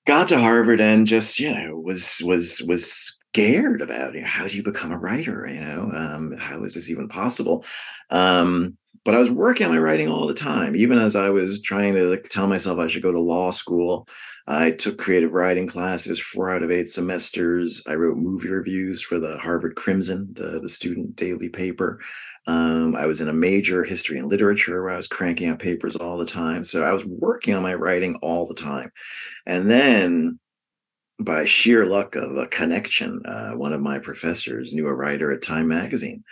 [0.05, 4.49] Got to Harvard and just you know was was was scared about you know, how
[4.49, 5.91] do you become a writer you know?
[5.95, 7.65] Um, how is this even possible?
[8.11, 11.63] Um, but i was working on my writing all the time even as i was
[11.63, 14.07] trying to like, tell myself i should go to law school.
[14.47, 17.85] I took creative writing classes four out of eight semesters.
[17.87, 22.01] I wrote movie reviews for the harvard crimson the, the student daily paper.
[22.47, 25.95] Um, i was in a major history and literature where i was cranking out papers
[25.97, 26.65] all the time.
[26.65, 28.91] So i was working on my writing all the time.
[29.47, 30.40] And then
[31.21, 35.43] by sheer luck of a connection, uh, one of my professors knew a writer at
[35.43, 36.25] Time Magazine,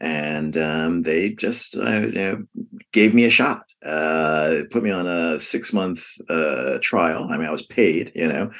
[0.00, 2.44] and um, they just uh, you know,
[2.92, 3.62] gave me a shot.
[3.84, 7.28] Uh, put me on a six month uh, trial.
[7.30, 8.50] I mean, I was paid, you know,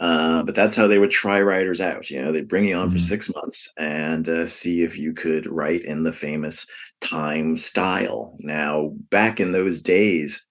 [0.00, 2.10] uh, but that's how they would try writers out.
[2.10, 2.96] You know, they'd bring you on mm-hmm.
[2.96, 6.66] for six months and uh, see if you could write in the famous
[7.00, 8.36] Time style.
[8.40, 10.46] Now, back in those days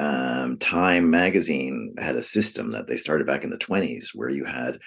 [0.00, 4.46] um, Time magazine had a system that they started back in the 20s where you
[4.46, 4.78] had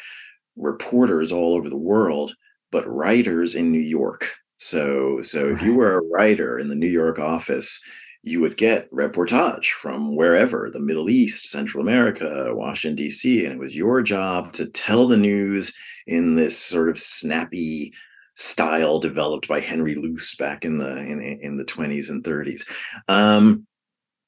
[0.55, 2.33] reporters all over the world,
[2.71, 4.33] but writers in New York.
[4.57, 7.79] So, so if you were a writer in the New York office,
[8.23, 13.59] you would get reportage from wherever the Middle East, Central America, Washington, D.C., and it
[13.59, 15.75] was your job to tell the news
[16.07, 17.93] in this sort of snappy
[18.35, 22.67] style developed by Henry Luce back in the in, in the 20s and 30s.
[23.07, 23.67] Um,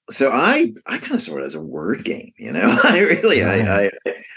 [0.10, 2.78] so I I kind of saw it as a word game, you know.
[2.84, 3.92] I really I, I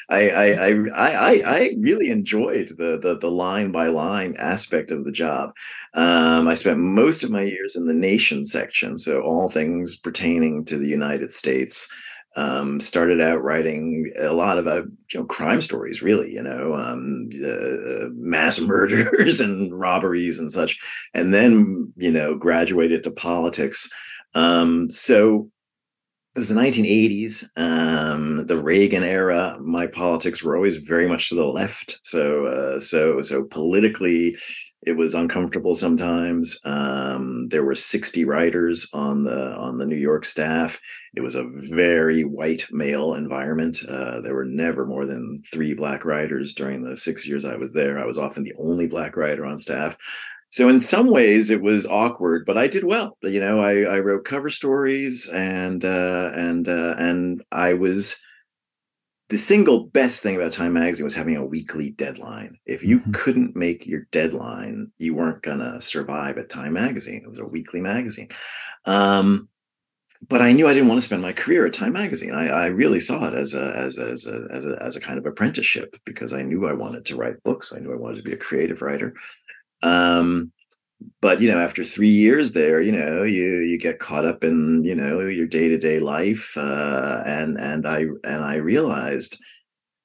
[0.08, 5.12] I I I I really enjoyed the the the line by line aspect of the
[5.12, 5.52] job.
[5.94, 10.64] Um, I spent most of my years in the nation section, so all things pertaining
[10.66, 11.88] to the United States.
[12.36, 16.74] Um, started out writing a lot of uh, you know crime stories, really, you know,
[16.74, 20.78] um, uh, mass murders and robberies and such,
[21.14, 23.90] and then you know graduated to politics.
[24.34, 25.50] Um, so
[26.38, 29.58] it was the 1980s, um, the Reagan era.
[29.60, 34.36] My politics were always very much to the left, so uh, so so politically,
[34.86, 36.60] it was uncomfortable sometimes.
[36.64, 40.80] Um, there were 60 writers on the on the New York staff.
[41.16, 43.78] It was a very white male environment.
[43.88, 47.72] Uh, there were never more than three black writers during the six years I was
[47.72, 47.98] there.
[47.98, 49.96] I was often the only black writer on staff.
[50.50, 53.18] So in some ways it was awkward, but I did well.
[53.22, 58.20] You know, I, I wrote cover stories and uh, and uh, and I was
[59.28, 62.56] the single best thing about Time Magazine was having a weekly deadline.
[62.64, 63.12] If you mm-hmm.
[63.12, 67.22] couldn't make your deadline, you weren't gonna survive at Time Magazine.
[67.24, 68.28] It was a weekly magazine.
[68.86, 69.48] Um,
[70.26, 72.34] but I knew I didn't want to spend my career at Time Magazine.
[72.34, 75.00] I, I really saw it as a, as a, as a as a as a
[75.00, 77.72] kind of apprenticeship because I knew I wanted to write books.
[77.72, 79.14] I knew I wanted to be a creative writer.
[79.82, 80.52] Um,
[81.20, 84.82] but you know, after three years there, you know, you you get caught up in
[84.84, 89.38] you know your day to day life, uh, and and I and I realized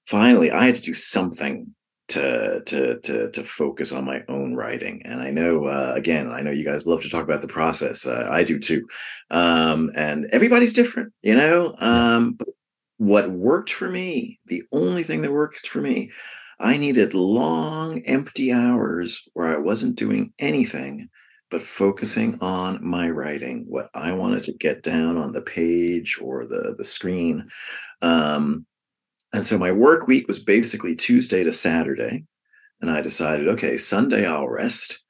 [0.06, 1.74] finally I had to do something
[2.10, 5.02] to to to to focus on my own writing.
[5.06, 8.06] And i know uh, again i know you guys love to talk about the process
[8.06, 8.88] uh, i do too.
[9.32, 11.76] Um, and everybody's different you know?
[11.80, 12.50] Um, but
[12.98, 16.12] what worked for me the only thing that worked for me
[16.60, 21.10] I needed long, empty hours where I wasn't doing anything
[21.54, 26.48] but focusing on my writing, what I wanted to get down on the page or
[26.48, 27.48] the, the screen.
[28.02, 28.66] Um,
[29.34, 32.26] and so my work week was basically Tuesday to Saturday.
[32.82, 35.04] And I decided, okay, Sunday I'll rest.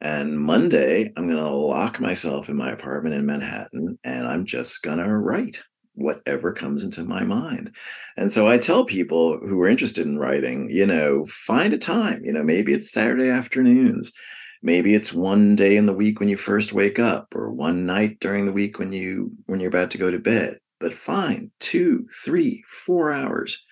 [0.00, 4.82] And Monday, I'm going to lock myself in my apartment in Manhattan and I'm just
[4.82, 5.60] going to write
[5.94, 7.74] whatever comes into my mind.
[8.16, 12.24] And so I tell people who are interested in writing, you know, find a time,
[12.24, 14.12] you know, maybe it's Saturday afternoons.
[14.62, 18.20] Maybe it's one day in the week when you first wake up or one night
[18.20, 20.58] during the week when you when you're about to go to bed.
[20.78, 23.64] But find two, three, four hours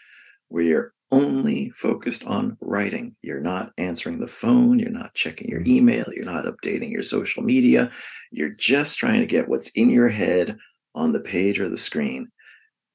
[0.49, 3.17] where you're only focused on writing.
[3.23, 5.71] You're not answering the phone, you're not checking your mm-hmm.
[5.71, 7.91] email, you're not updating your social media.
[8.31, 10.59] You're just trying to get what's in your head
[10.99, 12.29] on the page or the screen.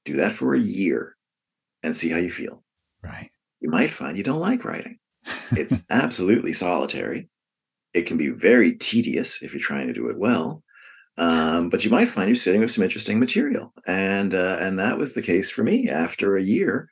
[0.06, 1.16] Do that for a year
[1.82, 2.64] and see how you feel.
[3.04, 3.30] Right.
[3.60, 5.00] You might find you don't like writing.
[5.52, 7.30] It's absolutely solitary.
[7.94, 10.64] It can be very tedious if you're trying to do it well.
[11.18, 14.98] Um, but you might find you're sitting with some interesting material, and uh, and that
[14.98, 15.88] was the case for me.
[15.88, 16.90] After a year,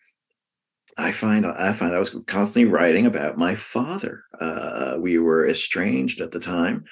[0.98, 4.24] I find I find I was constantly writing about my father.
[4.40, 6.86] Uh, we were estranged at the time,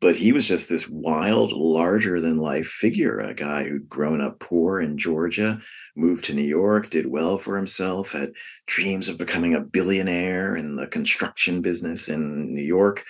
[0.00, 4.40] but he was just this wild, larger than life figure, a guy who'd grown up
[4.40, 5.60] poor in Georgia,
[5.94, 8.32] moved to New York, did well for himself, had
[8.66, 13.04] dreams of becoming a billionaire in the construction business in New York,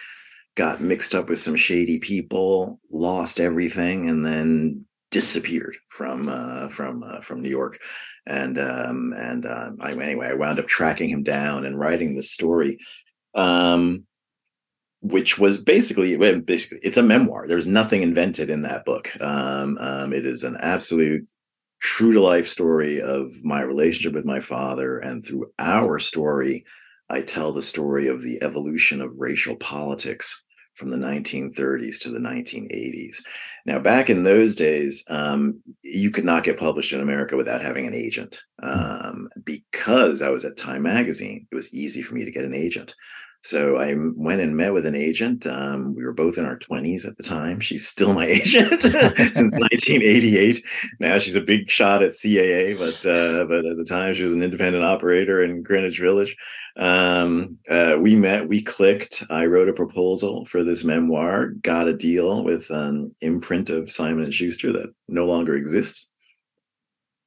[0.56, 7.04] got mixed up with some shady people, lost everything, and then disappeared from uh, from
[7.04, 7.78] uh, from New York.
[8.26, 12.22] And um, and uh, I, anyway, I wound up tracking him down and writing the
[12.22, 12.78] story.
[13.34, 14.06] Um,
[15.02, 17.46] which was basically basically it's a memoir.
[17.46, 19.10] There's nothing invented in that book.
[19.20, 21.26] Um, um, it is an absolute
[21.80, 26.64] true to life story of my relationship with my father, and through our story,
[27.08, 30.44] I tell the story of the evolution of racial politics
[30.74, 33.16] from the 1930s to the 1980s.
[33.66, 37.86] Now, back in those days, um, you could not get published in America without having
[37.86, 38.40] an agent.
[38.62, 38.68] Hmm.
[38.68, 42.54] Um, because I was at Time Magazine, it was easy for me to get an
[42.54, 42.94] agent.
[43.42, 45.46] So I went and met with an agent.
[45.46, 47.58] Um, we were both in our 20s at the time.
[47.60, 48.92] She's still my agent since
[49.52, 50.64] 1988.
[51.00, 54.34] Now she's a big shot at CAA, but uh, but at the time she was
[54.34, 56.36] an independent operator in Greenwich Village.
[56.76, 59.24] Um, uh, we met, we clicked.
[59.30, 64.24] I wrote a proposal for this memoir, got a deal with an imprint of Simon
[64.24, 66.09] and Schuster that no longer exists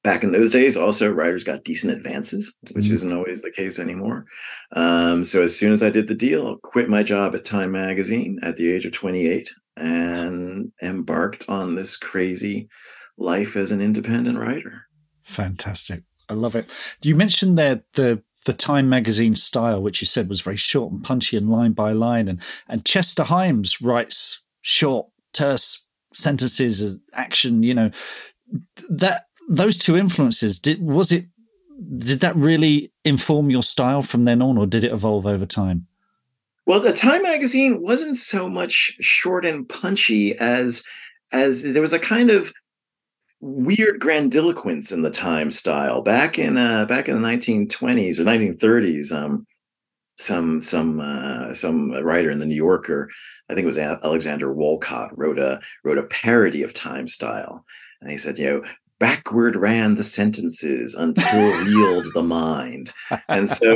[0.03, 2.93] back in those days also writers got decent advances which mm-hmm.
[2.93, 4.25] isn't always the case anymore
[4.73, 8.39] um, so as soon as i did the deal quit my job at time magazine
[8.43, 12.67] at the age of 28 and embarked on this crazy
[13.17, 14.85] life as an independent writer
[15.23, 20.29] fantastic i love it you mentioned there the the Time magazine style, which you said
[20.29, 25.07] was very short and punchy and line by line, and and Chester Himes writes short,
[25.31, 27.63] terse sentences, action.
[27.63, 27.91] You know
[28.89, 31.25] that those two influences did was it
[31.97, 35.87] did that really inform your style from then on or did it evolve over time?
[36.65, 40.83] Well the time magazine wasn't so much short and punchy as
[41.31, 42.53] as there was a kind of
[43.41, 46.01] weird grandiloquence in the time style.
[46.01, 49.45] Back in uh back in the 1920s or 1930s um
[50.17, 53.09] some some uh, some writer in the New Yorker,
[53.49, 57.65] I think it was Alexander Woollcott, wrote a wrote a parody of time style,
[58.01, 58.63] and he said, you know,
[59.03, 62.93] backward ran the sentences until reeled the mind.
[63.27, 63.75] And so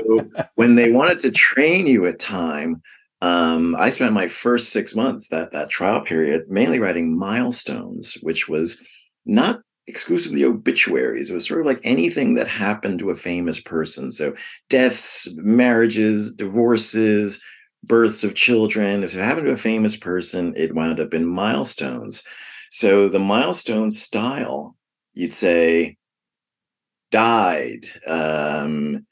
[0.56, 2.82] when they wanted to train you at time,
[3.22, 8.48] um, I spent my first six months that that trial period mainly writing milestones, which
[8.48, 8.82] was
[9.26, 11.30] not exclusively obituaries.
[11.30, 14.14] It was sort of like anything that happened to a famous person.
[14.14, 14.34] So
[14.70, 17.44] deaths, marriages, divorces,
[17.84, 19.04] births of children.
[19.04, 22.24] If it happened to a famous person, it wound up in milestones.
[22.72, 24.77] So the milestone style
[25.18, 25.98] you'd say
[27.12, 29.06] died um,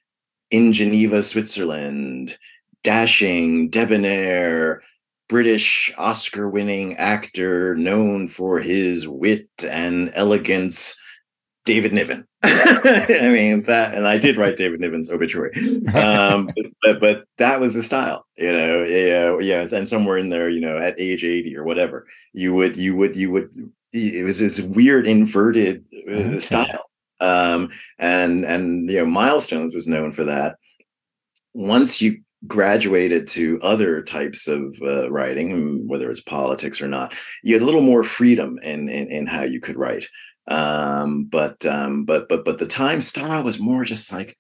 [0.52, 2.38] in Geneva, Switzerland,
[2.84, 4.82] dashing, debonair,
[5.28, 11.00] British Oscar winning actor known for his wit and elegance,
[11.66, 12.28] David Niven.
[12.44, 15.52] I mean that, and I did write David Niven's obituary,
[15.96, 16.52] um,
[16.84, 18.84] but, but that was the style, you know.
[18.84, 22.78] Yeah, yeah, and somewhere in there, you know, at age eighty or whatever, you would,
[22.78, 23.50] you would, you would
[23.96, 26.40] it was this weird inverted uh, okay.
[26.40, 26.90] style.
[27.22, 30.58] Um, and and you know milestones was known for that.
[31.54, 37.54] Once you graduated to other types of uh, writing whether it's politics or not you
[37.54, 40.06] had a little more freedom in in, in how you could write.
[40.48, 44.38] Um, but um, but but but the time style was more just like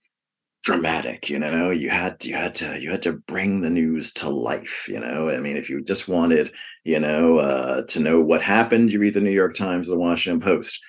[0.66, 1.70] dramatic you know?
[1.70, 5.30] You had you had to you had to bring the news to life you know?
[5.30, 6.51] I mean if you just wanted
[6.84, 9.99] you know uh, to know what happened you read the new york times or the
[9.99, 10.82] washington post.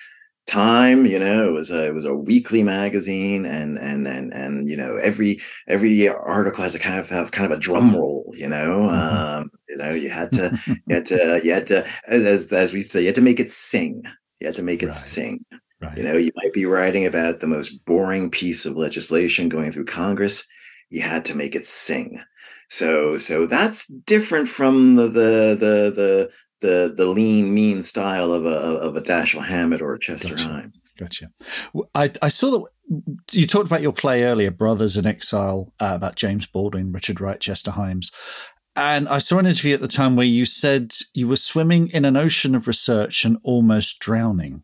[0.47, 4.69] Time you know it was a it was a weekly magazine and and and and
[4.69, 8.33] you know every every article had to kind of have kind of a drum roll
[8.35, 8.79] you know?
[8.79, 9.41] Mm-hmm.
[9.41, 10.57] um you know you had to
[10.87, 13.51] you had to you had to as as we say you had to make it
[13.51, 14.03] sing.
[14.39, 14.95] You had to make it right.
[14.95, 15.43] sing
[15.81, 15.97] Right.
[15.97, 19.85] You know, you might be writing about the most boring piece of legislation going through
[19.85, 20.47] Congress.
[20.89, 22.21] You had to make it sing.
[22.69, 26.29] So, so that's different from the the the the,
[26.61, 30.47] the the lean, mean style of a of a Dashiell Hammett or a Chester Gotcha.
[30.47, 30.77] Himes.
[30.97, 31.29] Gotcha.
[31.93, 32.65] I, I saw that
[33.31, 37.39] you talked about your play earlier, Brothers in Exile, uh, about James Baldwin, Richard Wright,
[37.39, 38.11] Chester Himes.
[38.75, 42.05] And I saw an interview at the time where you said you were swimming in
[42.05, 44.63] an ocean of research and almost drowning.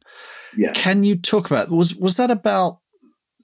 [0.56, 0.72] Yeah.
[0.74, 2.80] Can you talk about was was that about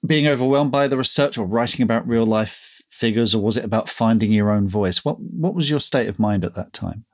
[0.06, 3.88] being overwhelmed by the research or writing about real life figures, or was it about
[3.88, 5.04] finding your own voice?
[5.04, 7.04] What what was your state of mind at that time?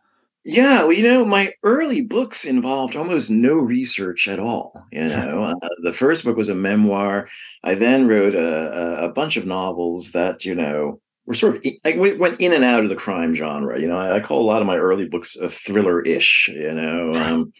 [0.48, 4.86] Yeah, well, you know, my early books involved almost no research at all.
[4.92, 7.28] You know, uh, the first book was a memoir.
[7.64, 11.66] I then wrote a, a, a bunch of novels that you know were sort of
[11.84, 13.80] like went in and out of the crime genre.
[13.80, 16.48] You know, I, I call a lot of my early books a thriller-ish.
[16.48, 17.52] You know, um,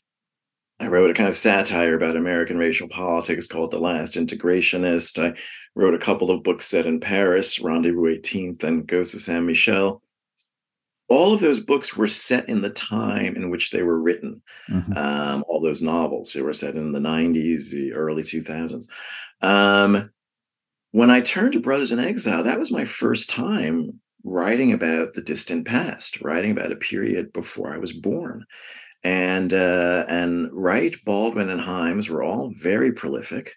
[0.78, 5.22] I wrote a kind of satire about American racial politics called The Last Integrationist.
[5.22, 5.38] I
[5.74, 10.02] wrote a couple of books set in Paris, Rendezvous 18th and Ghosts of Saint Michel
[11.08, 14.42] all of those books were set in the time in which they were written.
[14.68, 14.96] Mm-hmm.
[14.96, 18.86] Um, all those novels they were set in the 90s, the early 2000s.
[19.40, 20.10] Um,
[20.90, 25.22] when I turned to Brothers in Exile, that was my first time writing about the
[25.22, 28.44] distant past, writing about a period before I was born.
[29.05, 33.55] And uh, and Wright, Baldwin, and Himes were all very prolific,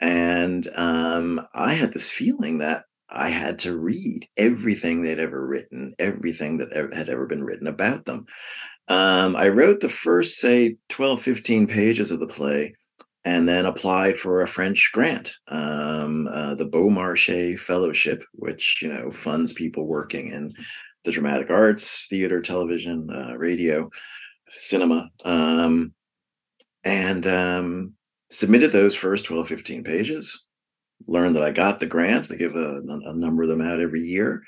[0.00, 5.94] and um, I had this feeling that I had to read everything they'd ever written,
[5.98, 8.26] everything that had ever been written about them.
[8.88, 12.74] Um, I wrote the first, say, 12, 15 pages of the play
[13.24, 19.10] and then applied for a French grant, um, uh, the Beaumarchais Fellowship, which, you know,
[19.10, 20.54] funds people working in
[21.04, 23.90] the dramatic arts, theater, television, uh, radio,
[24.50, 25.10] cinema.
[25.24, 25.92] Um,
[26.84, 27.94] and um,
[28.30, 30.46] submitted those first 12, 15 pages
[31.06, 32.28] learned that I got the grant.
[32.28, 34.42] They give a, a number of them out every year.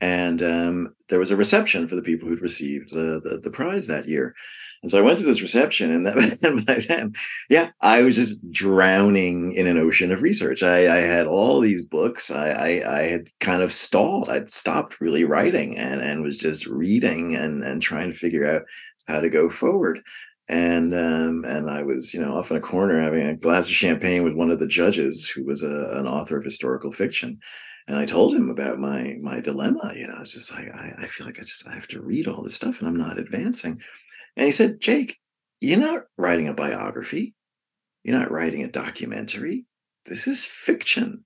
[0.00, 3.86] And um, there was a reception for the people who'd received the, the, the prize
[3.86, 4.34] that year.
[4.82, 7.14] And so I went to this reception, and, that, by then,
[7.48, 10.62] yeah, I was just drowning in an ocean of research.
[10.62, 12.30] I, I had all these books.
[12.30, 14.28] I, I, I had kind of stalled.
[14.28, 18.64] I'd stopped really writing and and was just reading and and trying to figure out
[19.06, 20.00] how to go forward
[20.48, 23.74] and um, and I was you know off in a corner having a glass of
[23.74, 27.38] champagne with one of the judges who was a, an author of historical fiction,
[27.88, 29.92] and I told him about my my dilemma.
[29.96, 32.28] You know, it's just like I, I feel like I just I have to read
[32.28, 33.80] all this stuff and I'm not advancing.
[34.36, 35.18] And he said, Jake,
[35.60, 37.34] you're not writing a biography,
[38.02, 39.64] you're not writing a documentary.
[40.06, 41.24] This is fiction.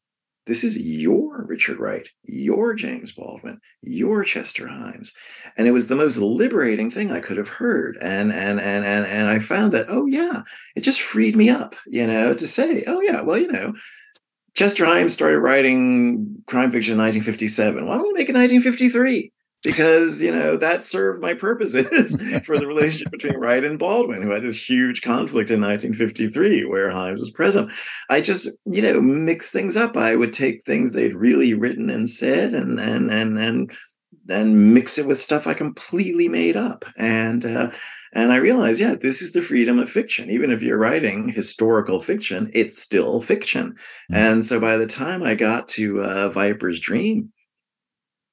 [0.49, 5.13] This is your Richard Wright, your James Baldwin, your Chester Himes.
[5.59, 7.99] And it was the most liberating thing I could have heard.
[8.01, 10.43] And and and and and I found that, oh yeah,
[10.75, 13.75] it just freed me up, you know, to say, oh yeah, well, you know,
[14.55, 17.87] Chester Himes started writing crime fiction in 1957.
[17.87, 19.31] Why don't we make it 1953?
[19.63, 24.31] Because you know that served my purposes for the relationship between Wright and Baldwin, who
[24.31, 27.71] had this huge conflict in 1953 where Himes was present.
[28.09, 29.97] I just you know mix things up.
[29.97, 33.73] I would take things they'd really written and said, and and and and
[34.31, 36.85] and mix it with stuff I completely made up.
[36.97, 37.71] And uh,
[38.15, 40.31] and I realized, yeah, this is the freedom of fiction.
[40.31, 43.73] Even if you're writing historical fiction, it's still fiction.
[43.73, 44.15] Mm-hmm.
[44.15, 47.33] And so by the time I got to uh, Viper's Dream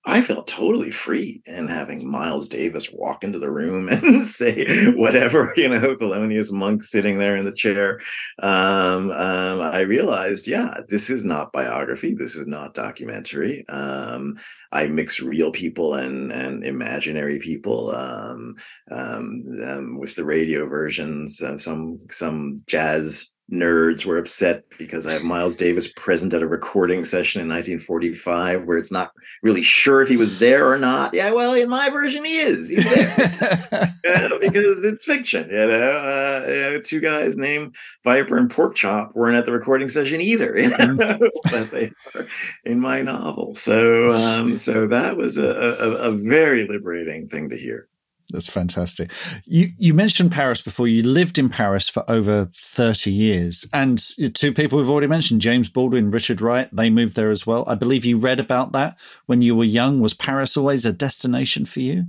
[0.08, 5.54] I felt totally free in having Miles Davis walk into the room and say whatever,
[5.58, 8.00] you know, Thelonious Monk sitting there in the chair.
[8.40, 12.14] Um, um, I realized, yeah, this is not biography.
[12.14, 13.68] This is not documentary.
[13.68, 14.38] Um,
[14.72, 18.56] I mix real people and and imaginary people um,
[18.92, 21.42] um, um, with the radio versions.
[21.42, 26.48] Uh, some some jazz nerds were upset because I have Miles Davis present at a
[26.48, 29.12] recording session in 1945 where it's not
[29.44, 31.14] really sure if he was there or not.
[31.14, 32.70] Yeah, well, in my version, he is.
[32.70, 33.92] He's there
[34.40, 35.50] because it's fiction.
[35.50, 39.90] You know, uh, you know, two guys named Viper and Porkchop weren't at the recording
[39.90, 41.30] session either, you know, mm.
[41.44, 42.26] but they are
[42.64, 43.54] in my novel.
[43.54, 47.88] So, um, so that was a, a, a very liberating thing to hear.
[48.32, 49.12] That's fantastic.
[49.46, 50.88] You you mentioned Paris before.
[50.88, 54.02] You lived in Paris for over thirty years, and
[54.34, 57.64] two people we've already mentioned, James Baldwin, Richard Wright, they moved there as well.
[57.68, 58.98] I believe you read about that
[59.28, 60.00] when you were young.
[60.00, 62.06] Was Paris always a destination for you?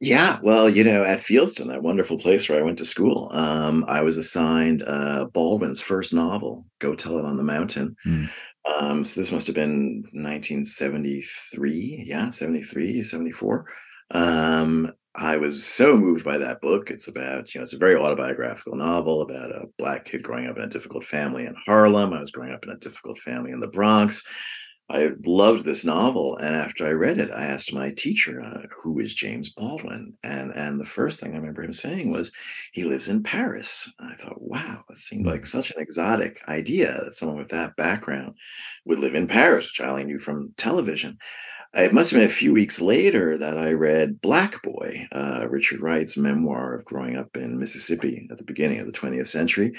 [0.00, 3.84] Yeah, well, you know, at Fieldston, that wonderful place where I went to school, um,
[3.88, 8.30] I was assigned uh, Baldwin's first novel, "Go Tell It on the Mountain." Mm.
[8.66, 13.66] Um, so this must have been 1973, yeah, 73, 74.
[14.10, 16.90] Um, I was so moved by that book.
[16.90, 20.56] It's about, you know, it's a very autobiographical novel about a black kid growing up
[20.56, 22.12] in a difficult family in Harlem.
[22.12, 24.26] I was growing up in a difficult family in the Bronx.
[24.90, 28.98] I loved this novel, and after I read it, I asked my teacher, uh, "Who
[29.00, 32.32] is James Baldwin?" and and the first thing I remember him saying was,
[32.72, 37.00] "He lives in Paris." And I thought, "Wow, it seemed like such an exotic idea
[37.02, 38.34] that someone with that background
[38.84, 41.16] would live in Paris," which I only knew from television.
[41.76, 45.80] It must have been a few weeks later that I read Black Boy, uh, Richard
[45.80, 49.74] Wright's memoir of growing up in Mississippi at the beginning of the 20th century.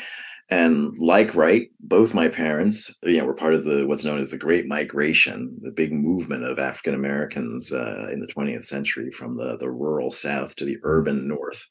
[0.50, 4.30] And like Wright, both my parents, you know, were part of the what's known as
[4.30, 9.38] the Great Migration, the big movement of African Americans uh, in the 20th century from
[9.38, 11.68] the the rural South to the urban North.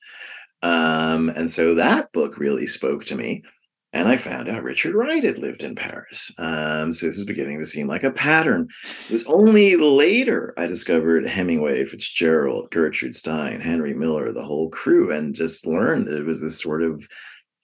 [0.63, 3.45] Um, and so that book really spoke to me.
[3.95, 6.33] And I found out Richard Wright had lived in Paris.
[6.39, 8.67] Um, so this is beginning to seem like a pattern.
[9.09, 15.13] It was only later I discovered Hemingway, Fitzgerald, Gertrude Stein, Henry Miller, the whole crew,
[15.13, 17.07] and just learned that it was this sort of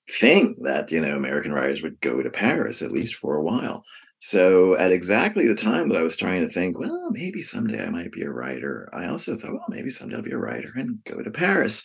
[0.08, 3.84] thing that you know American writers would go to Paris at least for a while.
[4.20, 7.90] So at exactly the time that I was trying to think, well, maybe someday I
[7.90, 11.02] might be a writer, I also thought, well, maybe someday I'll be a writer and
[11.06, 11.84] go to Paris.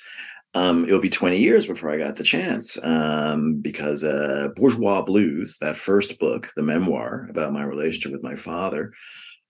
[0.56, 5.58] Um, it'll be 20 years before I got the chance um, because uh, Bourgeois Blues,
[5.60, 8.94] that first book, the memoir about my relationship with my father,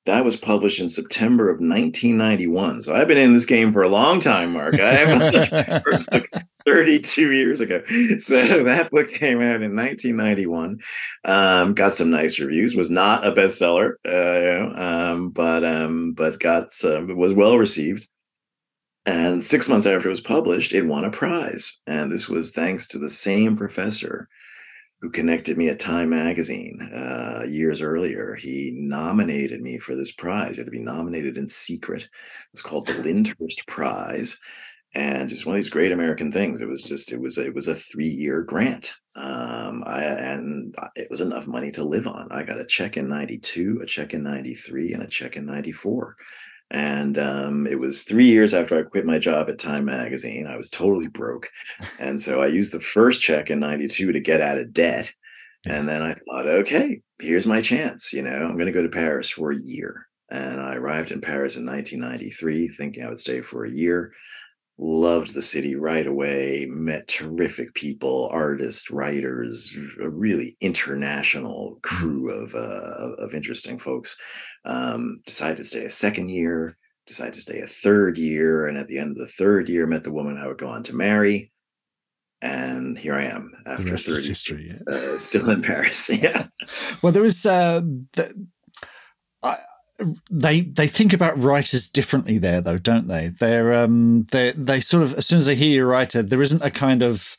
[0.05, 2.83] that was published in September of 1991.
[2.83, 4.79] So I've been in this game for a long time, Mark.
[4.79, 6.27] I have first book
[6.65, 7.81] 32 years ago.
[8.19, 10.79] So that book came out in 1991.
[11.25, 12.75] Um, got some nice reviews.
[12.75, 17.15] Was not a bestseller, uh, um, but um, but got some.
[17.15, 18.07] Was well received.
[19.05, 21.79] And six months after it was published, it won a prize.
[21.85, 24.27] And this was thanks to the same professor
[25.01, 28.33] who connected me at Time Magazine uh, years earlier.
[28.33, 30.51] He nominated me for this prize.
[30.51, 32.03] You had to be nominated in secret.
[32.03, 32.09] It
[32.53, 34.39] was called the Lyndhurst Prize,
[34.95, 36.61] and just one of these great American things.
[36.61, 38.95] It was just it was it was a three year grant.
[39.15, 42.29] Um, I and it was enough money to live on.
[42.31, 46.15] I got a check in '92, a check in '93, and a check in '94.
[46.71, 50.47] And um, it was three years after I quit my job at Time Magazine.
[50.47, 51.49] I was totally broke.
[51.99, 55.13] And so I used the first check in 92 to get out of debt.
[55.67, 58.13] And then I thought, okay, here's my chance.
[58.13, 60.07] You know, I'm going to go to Paris for a year.
[60.31, 64.11] And I arrived in Paris in 1993, thinking I would stay for a year.
[64.77, 72.53] Loved the city right away, met terrific people, artists, writers, a really international crew of,
[72.53, 74.17] uh, of interesting folks.
[74.65, 78.87] Um, decided to stay a second year, decided to stay a third year, and at
[78.87, 81.51] the end of the third year, met the woman I would go on to marry.
[82.41, 84.93] And here I am after 30 history, yeah.
[84.93, 86.09] uh, still in Paris.
[86.21, 86.47] yeah.
[87.01, 87.81] Well, there was uh,
[88.13, 88.47] the,
[89.41, 89.59] I,
[90.29, 93.29] they they think about writers differently there, though, don't they?
[93.29, 96.41] They're um they they sort of as soon as they hear you're a writer, there
[96.41, 97.37] isn't a kind of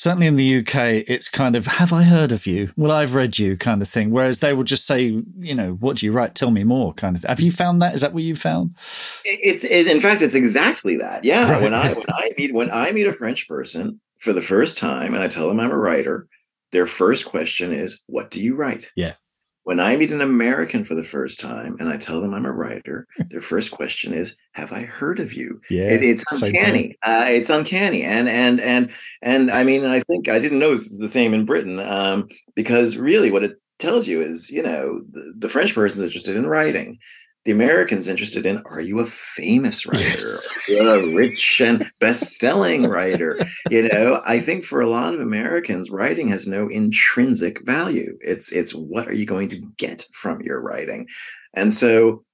[0.00, 2.72] certainly in the UK, it's kind of, have I heard of you?
[2.74, 4.10] Well, I've read you kind of thing.
[4.10, 6.34] Whereas they will just say, you know, what do you write?
[6.34, 7.28] Tell me more kind of thing.
[7.28, 7.94] Have you found that?
[7.94, 8.74] Is that what you found?
[9.26, 11.22] It's, it, in fact, it's exactly that.
[11.22, 11.52] Yeah.
[11.52, 11.62] Right.
[11.62, 15.12] When I, when I meet, when I meet a French person for the first time
[15.12, 16.26] and I tell them I'm a writer,
[16.72, 18.90] their first question is, what do you write?
[18.96, 19.12] Yeah.
[19.70, 22.50] When I meet an American for the first time and I tell them I'm a
[22.50, 26.98] writer, their first question is, "Have I heard of you?" Yeah, it, it's uncanny.
[27.04, 28.90] Uh, it's uncanny, and and and
[29.22, 32.96] and I mean, I think I didn't know it's the same in Britain um, because
[32.96, 36.48] really, what it tells you is, you know, the, the French person is interested in
[36.48, 36.98] writing
[37.44, 40.04] the Americans interested in are you a famous writer?
[40.04, 40.48] Yes.
[40.68, 43.38] a rich and best-selling writer?
[43.70, 48.16] you know, I think for a lot of Americans, writing has no intrinsic value.
[48.20, 51.08] It's it's what are you going to get from your writing?
[51.54, 52.24] And so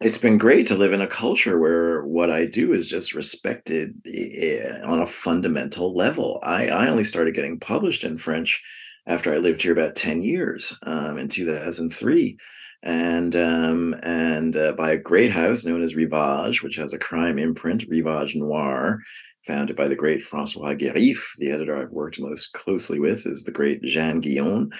[0.00, 3.94] it's been great to live in a culture where what I do is just respected
[4.06, 6.40] eh, on a fundamental level.
[6.42, 8.62] I, I only started getting published in French
[9.06, 12.36] after I lived here about 10 years um, in 2003
[12.84, 17.38] and um, and uh, by a great house known as Rivage, which has a crime
[17.38, 19.00] imprint, Rivage Noir,
[19.46, 21.18] founded by the great Francois Guérif.
[21.38, 24.70] The editor I've worked most closely with is the great Jeanne Guyon.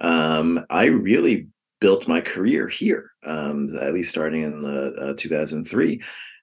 [0.00, 1.48] Um, I really
[1.80, 6.02] built my career here, um, at least starting in the, uh, 2003,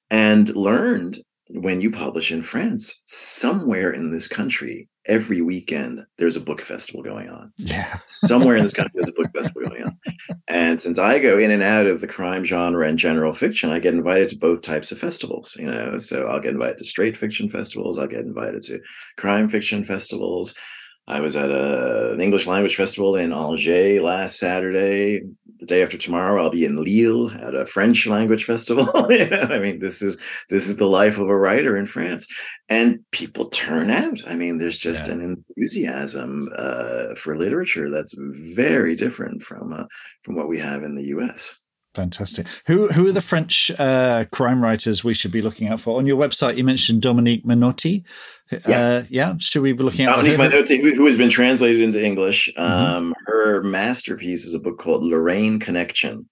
[0.10, 1.22] and learned
[1.54, 7.02] when you publish in France, somewhere in this country, every weekend there's a book festival
[7.02, 7.52] going on.
[7.58, 8.00] Yeah.
[8.06, 9.98] Somewhere in this country there's a book festival going on.
[10.48, 13.80] And since I go in and out of the crime genre and general fiction, I
[13.80, 15.98] get invited to both types of festivals, you know.
[15.98, 18.80] So I'll get invited to straight fiction festivals, I'll get invited to
[19.18, 20.56] crime fiction festivals.
[21.08, 25.22] I was at a, an English language festival in Angers last Saturday,
[25.62, 28.90] the day after tomorrow, I'll be in Lille at a French language festival.
[28.96, 30.18] I mean, this is
[30.50, 32.28] this is the life of a writer in France,
[32.68, 34.20] and people turn out.
[34.28, 35.14] I mean, there's just yeah.
[35.14, 39.86] an enthusiasm uh, for literature that's very different from uh,
[40.24, 41.56] from what we have in the U.S.
[41.94, 42.48] Fantastic.
[42.66, 46.00] Who who are the French uh, crime writers we should be looking out for?
[46.00, 48.04] On your website, you mentioned Dominique Manotti.
[48.68, 49.34] Yeah, uh, yeah.
[49.40, 52.50] Should we be looking at Dominique Manotti, who, who, has been translated into English?
[52.58, 52.96] Mm-hmm.
[52.96, 56.28] Um, her masterpiece is a book called Lorraine Connection,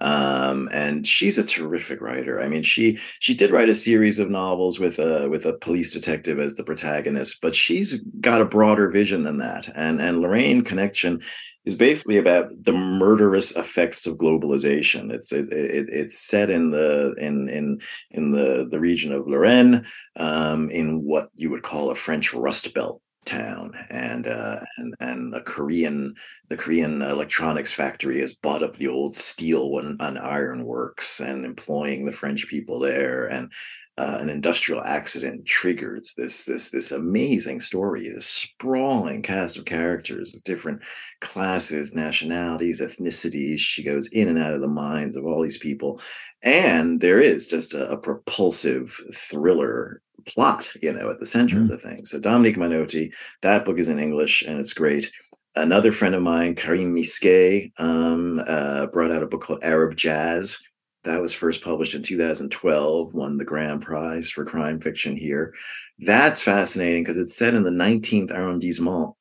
[0.00, 2.40] um, and she's a terrific writer.
[2.40, 5.92] I mean, she she did write a series of novels with a with a police
[5.92, 9.70] detective as the protagonist, but she's got a broader vision than that.
[9.74, 11.20] And and Lorraine Connection
[11.64, 15.12] is basically about the murderous effects of globalization.
[15.12, 17.80] It's it, it, it's set in the in in
[18.10, 19.84] in the the region of Lorraine,
[20.16, 25.32] um, in what you would call a French Rust Belt town and uh, and and
[25.32, 26.14] the Korean
[26.48, 32.04] the Korean electronics factory has bought up the old steel and, iron works and employing
[32.04, 33.52] the French people there and
[33.98, 40.34] uh, an industrial accident triggers this this this amazing story this sprawling cast of characters
[40.34, 40.80] of different
[41.20, 43.58] classes nationalities ethnicities.
[43.58, 46.00] She goes in and out of the minds of all these people
[46.42, 51.62] and there is just a, a propulsive thriller plot, you know, at the center mm.
[51.62, 52.04] of the thing.
[52.04, 53.12] So Dominique Manotti,
[53.42, 55.10] that book is in English and it's great.
[55.56, 60.58] Another friend of mine, Karim Miské, um, uh, brought out a book called Arab Jazz.
[61.04, 65.54] That was first published in 2012, won the grand prize for crime fiction here.
[65.98, 69.14] That's fascinating because it's set in the 19th arrondissement,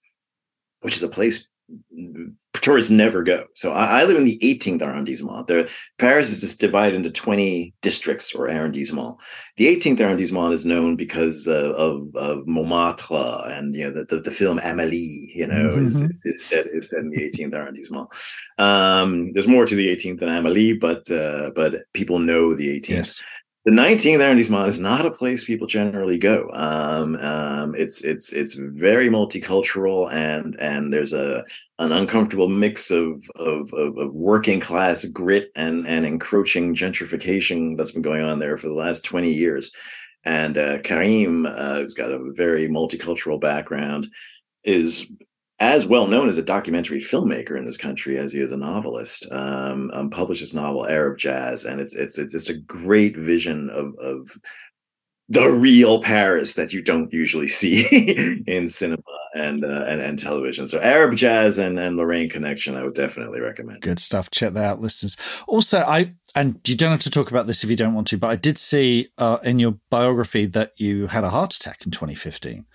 [0.81, 1.46] which is a place
[2.61, 3.45] tourists never go.
[3.55, 5.47] So I, I, live in the 18th arrondissement.
[5.47, 9.17] There, Paris is just divided into 20 districts or arrondissements.
[9.57, 14.21] The 18th arrondissement is known because uh, of, of Montmartre and you know the, the,
[14.21, 15.33] the film Amélie.
[15.33, 15.87] You know, mm-hmm.
[15.87, 18.09] it's, it's, set, it's set in the 18th arrondissement.
[18.57, 22.89] Um, there's more to the 18th than Amélie, but uh, but people know the 18th.
[22.89, 23.21] Yes
[23.67, 26.49] the 19th arrondissement is not a place people generally go.
[26.53, 31.43] Um, um, it's it's it's very multicultural, and and there's a
[31.77, 37.91] an uncomfortable mix of of, of, of working class grit and and encroaching gentrification that's
[37.91, 39.73] been going on there for the last 20 years.
[40.23, 44.07] And uh, Karim, uh, who's got a very multicultural background,
[44.63, 45.11] is
[45.59, 49.27] as well known as a documentary filmmaker in this country as he is a novelist.
[49.31, 53.69] Um, um, published his novel Arab Jazz, and it's it's it's just a great vision
[53.69, 54.29] of of
[55.29, 59.01] the real Paris that you don't usually see in cinema
[59.35, 60.67] and, uh, and and television.
[60.67, 63.81] So Arab Jazz and and Lorraine Connection, I would definitely recommend.
[63.81, 64.29] Good stuff.
[64.29, 65.17] Check that out, listeners.
[65.47, 68.17] Also, I and you don't have to talk about this if you don't want to,
[68.17, 71.91] but I did see uh, in your biography that you had a heart attack in
[71.91, 72.65] 2015,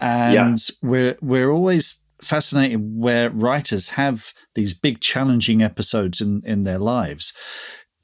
[0.00, 0.54] and yeah.
[0.82, 7.32] we're we're always fascinating where writers have these big challenging episodes in, in their lives.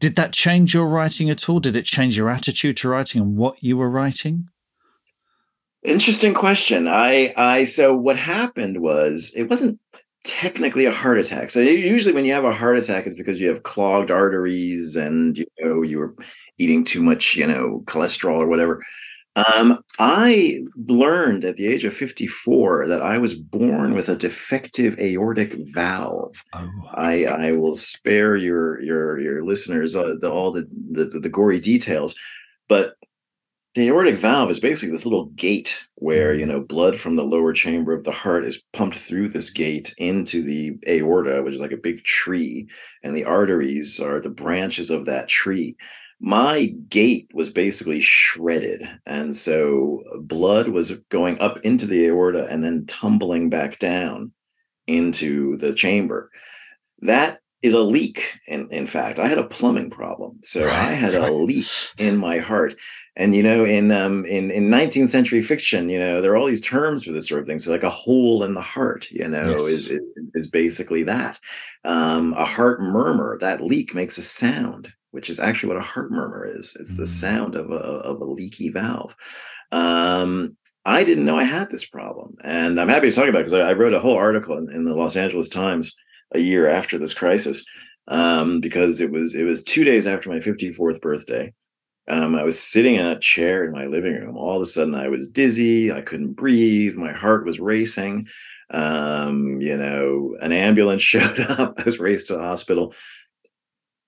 [0.01, 1.61] Did that change your writing at all?
[1.61, 4.49] Did it change your attitude to writing and what you were writing?
[5.85, 6.87] Interesting question.
[6.89, 9.81] I I so what happened was it wasn't
[10.25, 11.51] technically a heart attack.
[11.51, 15.37] So usually when you have a heart attack it's because you have clogged arteries and
[15.39, 16.15] you know you were
[16.59, 18.83] eating too much, you know, cholesterol or whatever.
[19.35, 24.99] Um, I learned at the age of 54 that I was born with a defective
[24.99, 26.35] aortic valve.
[26.53, 26.71] Oh.
[26.93, 31.61] I, I will spare your your your listeners uh, the, all the, the the gory
[31.61, 32.15] details,
[32.69, 32.97] but
[33.75, 36.49] the aortic valve is basically this little gate where you mm.
[36.49, 40.43] know blood from the lower chamber of the heart is pumped through this gate into
[40.43, 42.69] the aorta which is like a big tree
[43.03, 45.75] and the arteries are the branches of that tree
[46.25, 48.89] my gate was basically shredded.
[49.07, 54.31] And so blood was going up into the aorta and then tumbling back down
[54.87, 56.31] into the chamber.
[57.01, 58.39] That is a leak.
[58.47, 60.39] In, in fact, I had a plumbing problem.
[60.45, 60.73] So right.
[60.73, 61.67] I had a leak
[61.99, 62.77] in my heart.
[63.17, 66.47] And you know, in um in, in 19th century fiction, you know, there are all
[66.47, 67.59] these terms for this sort of thing.
[67.59, 69.63] So like a hole in the heart, you know, yes.
[69.63, 70.03] is, is,
[70.35, 71.41] is basically that.
[71.85, 76.11] Um, a heart murmur, that leak makes a sound which is actually what a heart
[76.11, 76.77] murmur is.
[76.81, 77.09] It's the mm.
[77.09, 79.15] sound of a, of a leaky valve.
[79.71, 83.47] Um, I didn't know I had this problem, and I'm happy to talk about it
[83.47, 85.95] because I, I, wrote a whole article in, in, the Los Angeles Times
[86.35, 87.65] a year after this crisis
[88.09, 91.53] um, because it was it was two days after my 54th birthday.
[92.09, 94.37] Um, I was sitting in a chair in my living room.
[94.37, 95.93] All of a sudden, I was dizzy.
[95.93, 96.97] I couldn't breathe.
[96.97, 98.27] My heart was racing.
[98.71, 101.75] Um, you know, an ambulance showed up.
[101.79, 102.95] I was raced to the hospital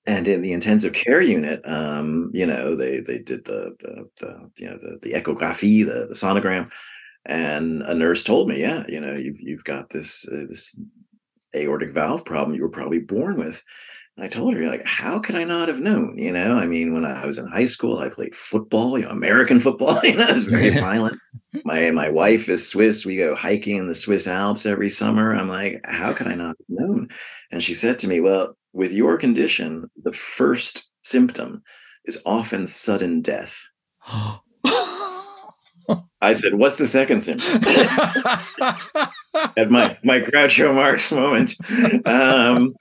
[0.07, 4.51] and in the intensive care unit, um, you know, they they did the the, the
[4.59, 6.71] you know the, the echography, the the sonogram,
[7.25, 10.77] and a nurse told me, yeah, you know, you've you've got this uh, this
[11.57, 13.63] aortic valve problem you were probably born with,
[14.17, 16.19] And I told her, like, how could I not have known?
[16.19, 19.11] You know, I mean, when I was in high school, I played football, you know,
[19.11, 21.19] American football, you know, it was very violent.
[21.65, 23.07] My my wife is Swiss.
[23.07, 25.35] We go hiking in the Swiss Alps every summer.
[25.35, 27.09] I'm like, how could I not have known?
[27.53, 31.63] And she said to me, Well, with your condition, the first symptom
[32.05, 33.65] is often sudden death.
[36.21, 37.63] I said, "What's the second symptom?"
[39.57, 41.55] At my my Groucho Marx moment,
[42.07, 42.75] um,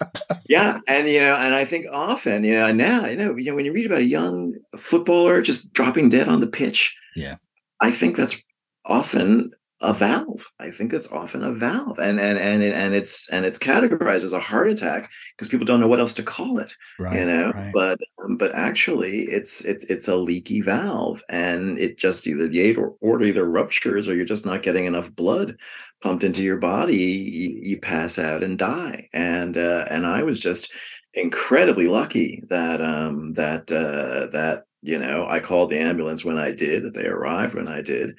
[0.48, 3.56] yeah, and you know, and I think often, you know, now, you know, you know,
[3.56, 7.38] when you read about a young footballer just dropping dead on the pitch, yeah,
[7.82, 8.42] I think that's
[8.86, 9.52] often
[9.84, 10.46] a valve.
[10.60, 14.34] I think it's often a valve, and and and and it's and it's categorized as
[14.34, 16.74] a heart attack because people don't know what else to call it.
[16.98, 17.72] Right, you know, right.
[17.74, 22.76] but um, but actually, it's it's it's a leaky valve, and it just either the
[22.76, 25.58] aorta either ruptures or you're just not getting enough blood
[26.02, 26.96] pumped into your body.
[26.96, 30.74] You, you pass out and die, and uh, and I was just
[31.14, 36.52] incredibly lucky that um that uh that you know i called the ambulance when i
[36.52, 38.16] did that they arrived when i did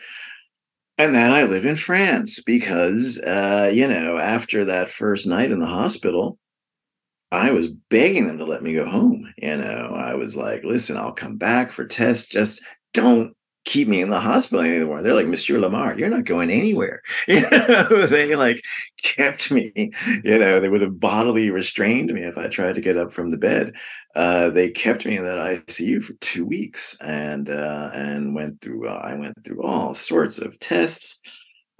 [0.98, 5.58] and then I live in France because, uh, you know, after that first night in
[5.58, 6.38] the hospital,
[7.32, 9.32] I was begging them to let me go home.
[9.38, 12.28] You know, I was like, listen, I'll come back for tests.
[12.28, 13.34] Just don't
[13.64, 15.02] keep me in the hospital anymore.
[15.02, 17.02] They're like, Monsieur Lamar, you're not going anywhere.
[17.26, 18.62] You know, they like
[19.02, 19.72] kept me,
[20.24, 23.30] you know, they would have bodily restrained me if I tried to get up from
[23.30, 23.74] the bed.
[24.14, 28.88] Uh, they kept me in that ICU for two weeks and uh, and went through
[28.88, 31.20] uh, I went through all sorts of tests.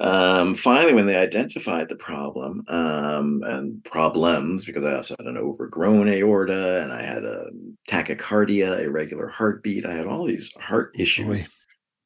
[0.01, 5.39] Um, finally, when they identified the problem um, and problems, because I also had an
[5.39, 7.51] overgrown aorta and I had a
[7.89, 11.49] tachycardia, irregular heartbeat, I had all these heart issues.
[11.49, 11.55] Boy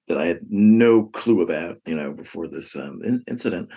[0.08, 3.70] that I had no clue about, you know, before this um, in- incident.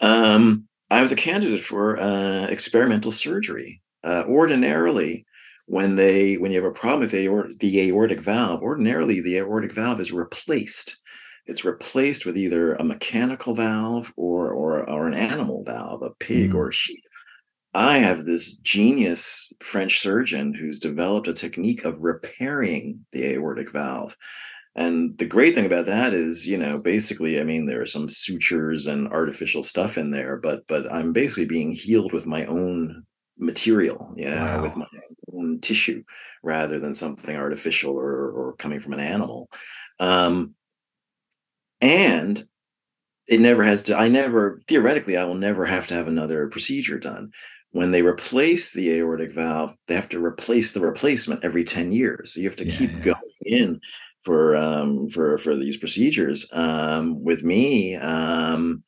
[0.00, 3.80] Um, I was a candidate for uh, experimental surgery.
[4.02, 5.26] Uh, ordinarily,
[5.66, 9.36] when they when you have a problem with the, aort- the aortic valve, ordinarily the
[9.36, 10.98] aortic valve is replaced.
[11.46, 16.52] It's replaced with either a mechanical valve or or, or an animal valve, a pig
[16.52, 16.54] mm.
[16.54, 17.02] or a sheep.
[17.72, 24.16] I have this genius French surgeon who's developed a technique of repairing the aortic valve.
[24.76, 28.08] And the great thing about that is, you know, basically, I mean, there are some
[28.08, 33.04] sutures and artificial stuff in there, but but I'm basically being healed with my own
[33.36, 34.62] material, you know, wow.
[34.62, 34.86] with my
[35.32, 36.04] own tissue
[36.42, 39.50] rather than something artificial or or coming from an animal.
[39.98, 40.54] Um,
[41.80, 42.44] and
[43.26, 46.98] it never has to, I never, theoretically, I will never have to have another procedure
[46.98, 47.30] done.
[47.70, 52.34] When they replace the aortic valve, they have to replace the replacement every 10 years.
[52.34, 53.04] So you have to yeah, keep yeah.
[53.04, 53.80] going in
[54.22, 56.48] for um, for for these procedures.
[56.52, 58.82] Um, with me, um,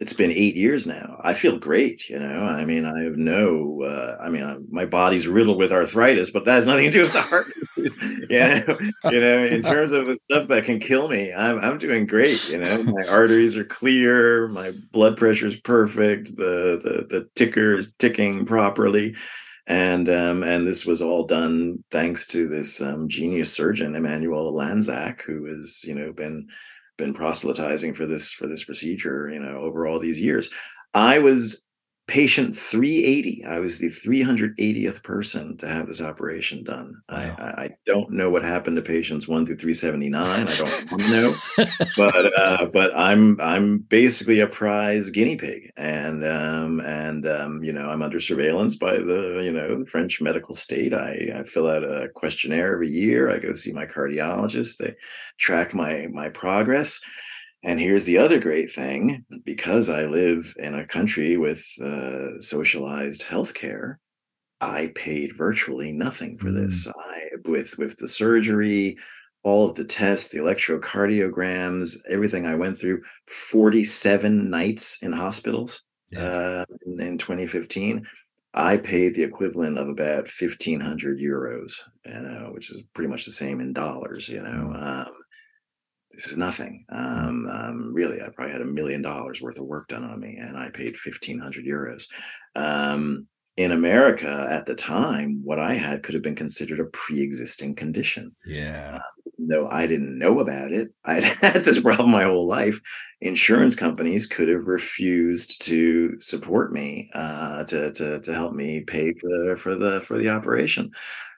[0.00, 1.20] it's been eight years now.
[1.24, 2.08] I feel great.
[2.08, 3.82] You know, I mean, I have no.
[3.82, 7.02] Uh, I mean, I'm, my body's riddled with arthritis, but that has nothing to do
[7.02, 11.08] with the heart you know, you know, in terms of the stuff that can kill
[11.08, 12.48] me, I'm I'm doing great.
[12.48, 17.76] You know, my arteries are clear, my blood pressure is perfect, the the the ticker
[17.76, 19.16] is ticking properly
[19.68, 25.20] and um, and this was all done thanks to this um, genius surgeon Emmanuel Lansac,
[25.22, 26.48] who has you know been
[26.96, 30.50] been proselytizing for this for this procedure you know over all these years.
[30.94, 31.66] I was
[32.08, 37.00] patient 380 i was the 380th person to have this operation done.
[37.10, 37.36] Wow.
[37.38, 41.34] I, I don't know what happened to patients 1 through 379 i don't know.
[41.96, 45.70] But uh, but i'm i'm basically a prize guinea pig.
[45.76, 50.54] And um and um you know i'm under surveillance by the you know french medical
[50.54, 50.94] state.
[50.94, 53.30] I i fill out a questionnaire every year.
[53.30, 54.78] I go see my cardiologist.
[54.78, 54.94] They
[55.36, 57.02] track my my progress
[57.62, 63.22] and here's the other great thing because I live in a country with uh, socialized
[63.22, 63.96] healthcare,
[64.60, 66.86] I paid virtually nothing for this.
[66.86, 66.92] Mm.
[66.96, 68.96] I, with with the surgery,
[69.42, 76.20] all of the tests, the electrocardiograms, everything I went through, 47 nights in hospitals yeah.
[76.20, 78.06] uh, in, in 2015.
[78.54, 81.72] I paid the equivalent of about 1500 euros,
[82.06, 84.72] you know, which is pretty much the same in dollars, you know.
[84.74, 85.06] Mm.
[85.06, 85.12] Um,
[86.18, 86.84] this is nothing.
[86.88, 90.36] Um, um, really, I probably had a million dollars worth of work done on me,
[90.36, 92.08] and I paid fifteen hundred euros.
[92.56, 97.76] Um, in America at the time, what I had could have been considered a pre-existing
[97.76, 98.34] condition.
[98.44, 98.96] Yeah.
[98.96, 99.00] Uh,
[99.48, 100.90] no, I didn't know about it.
[101.04, 102.80] I'd had this problem my whole life.
[103.20, 109.14] Insurance companies could have refused to support me uh, to to to help me pay
[109.14, 110.90] for for the for the operation.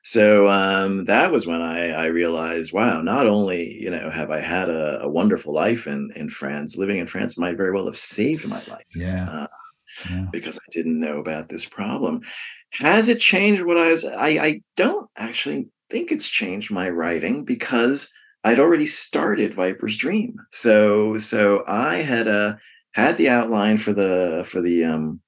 [0.03, 4.41] So um, that was when I, I, realized, wow, not only you know have I
[4.41, 7.99] had a, a, wonderful life in in France, living in France might very well have
[7.99, 8.87] saved my life.
[8.95, 9.29] Yeah.
[9.31, 9.47] Uh,
[10.09, 10.27] yeah.
[10.31, 12.23] because I didn't know about this problem.
[12.73, 14.05] Has it changed what I was?
[14.05, 18.13] I, I don't actually think it's changed my writing because
[18.45, 20.37] I'd already started Viper's Dream.
[20.51, 22.57] So so I had a uh,
[22.93, 25.21] had the outline for the for the um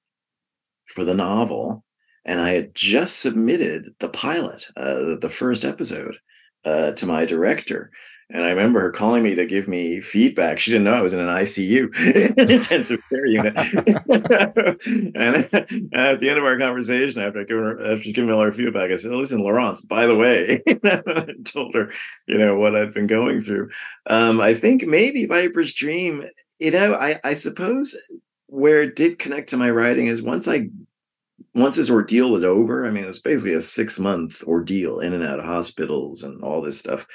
[0.87, 1.83] for the novel
[2.25, 6.17] and I had just submitted the pilot, uh, the first episode,
[6.65, 7.91] uh, to my director.
[8.33, 10.57] And I remember her calling me to give me feedback.
[10.57, 13.55] She didn't know I was in an ICU, intensive care unit.
[15.15, 15.35] and,
[15.93, 18.51] at the end of our conversation, after I given her, after giving me all her
[18.51, 21.91] feedback, I said, "Listen, Laurence, by the way," I told her,
[22.25, 23.69] you know, what I'd been going through.
[24.07, 26.25] Um, I think maybe Viper's Dream.
[26.57, 27.95] You know, I, I suppose
[28.47, 30.69] where it did connect to my writing is once I
[31.53, 35.13] once this ordeal was over, I mean, it was basically a six month ordeal in
[35.13, 37.05] and out of hospitals and all this stuff.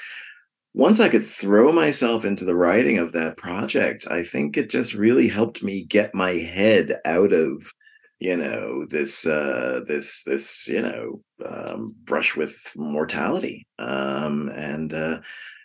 [0.79, 4.93] Once I could throw myself into the writing of that project, I think it just
[4.93, 7.73] really helped me get my head out of,
[8.19, 13.67] you know, this, uh, this, this, you know, um, brush with mortality.
[13.77, 15.19] Um, and, uh,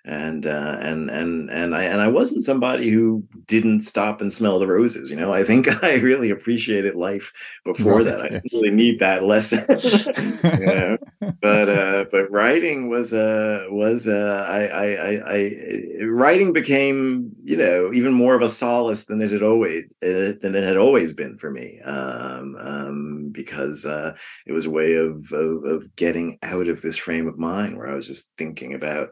[0.07, 4.59] and uh, and and and I and I wasn't somebody who didn't stop and smell
[4.59, 5.11] the roses.
[5.11, 7.33] You know, I think I really appreciated life
[7.65, 8.21] before right, that.
[8.21, 8.43] I yes.
[8.43, 9.65] didn't really need that lesson.
[10.61, 10.99] you know?
[11.41, 17.57] but uh, but writing was uh, was uh, I, I, I I writing became you
[17.57, 21.15] know even more of a solace than it had always uh, than it had always
[21.15, 24.15] been for me um, um, because uh,
[24.47, 27.89] it was a way of, of of getting out of this frame of mind where
[27.89, 29.09] I was just thinking about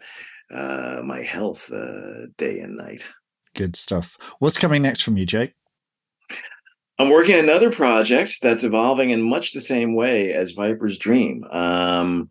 [0.53, 3.07] uh, my health uh, day and night.
[3.55, 4.17] Good stuff.
[4.39, 5.55] What's coming next from you, Jake?
[6.99, 11.45] I'm working on another project that's evolving in much the same way as Viper's Dream.
[11.51, 12.31] Um,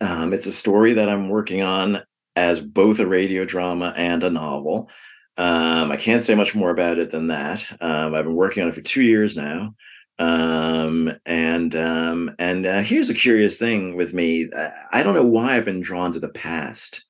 [0.00, 2.02] um, it's a story that I'm working on
[2.34, 4.90] as both a radio drama and a novel.
[5.38, 7.66] Um, I can't say much more about it than that.
[7.80, 9.74] Um, I've been working on it for two years now.
[10.18, 14.48] Um, and um, and uh, here's a curious thing with me.
[14.92, 17.06] I don't know why I've been drawn to the past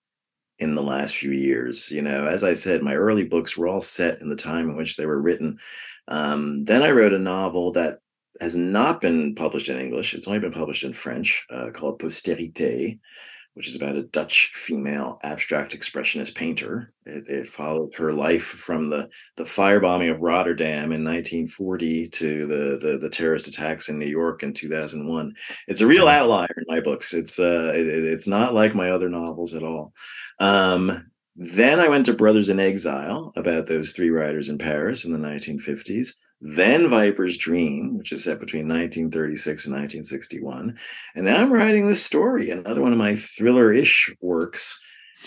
[0.58, 1.90] in the last few years.
[1.90, 4.76] You know, as I said, my early books were all set in the time in
[4.76, 5.58] which they were written.
[6.08, 7.98] Um, then I wrote a novel that
[8.40, 10.14] has not been published in English.
[10.14, 12.98] It's only been published in French, uh, called Postérité,
[13.56, 16.92] which is about a Dutch female abstract expressionist painter.
[17.06, 22.78] It, it, followed her life from the, the firebombing of Rotterdam in 1940 to the,
[22.78, 25.34] the, the terrorist attacks in New York in 2001.
[25.68, 27.14] It's a real outlier in my books.
[27.14, 29.94] It's uh, it, it's not like my other novels at all.
[30.38, 35.12] Um, then I went to Brothers in Exile about those three writers in Paris in
[35.12, 36.10] the 1950s.
[36.40, 40.78] Then Viper's Dream, which is set between 1936 and 1961.
[41.14, 44.80] And I'm writing this story, another one of my thriller ish works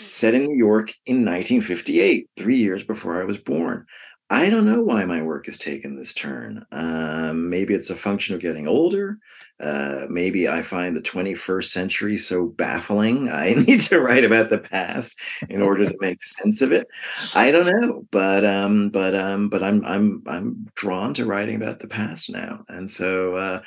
[0.08, 3.86] set in New York in 1958, three years before I was born.
[4.32, 6.64] I don't know why my work has taken this turn.
[6.70, 9.18] Um, maybe it's a function of getting older.
[9.60, 13.28] Uh, maybe I find the 21st century so baffling.
[13.32, 15.18] I need to write about the past
[15.48, 16.86] in order to make sense of it.
[17.34, 21.80] I don't know, but um, but um, but I'm I'm I'm drawn to writing about
[21.80, 23.60] the past now, and so uh,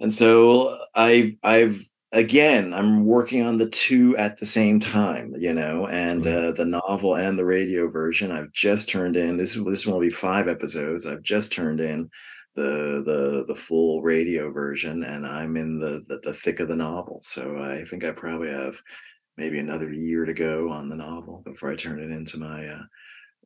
[0.00, 1.80] and so I I've
[2.12, 6.64] again i'm working on the two at the same time you know and uh, the
[6.64, 8.32] novel and the radio version.
[8.32, 11.06] I've just turned in this this will be five episodes.
[11.06, 12.10] I've just turned in
[12.56, 16.76] the the the full radio version and i'm in the, the the thick of the
[16.76, 17.20] novel.
[17.22, 18.76] So i think i probably have
[19.36, 22.82] maybe another year to go on the novel before i turn it into my uh,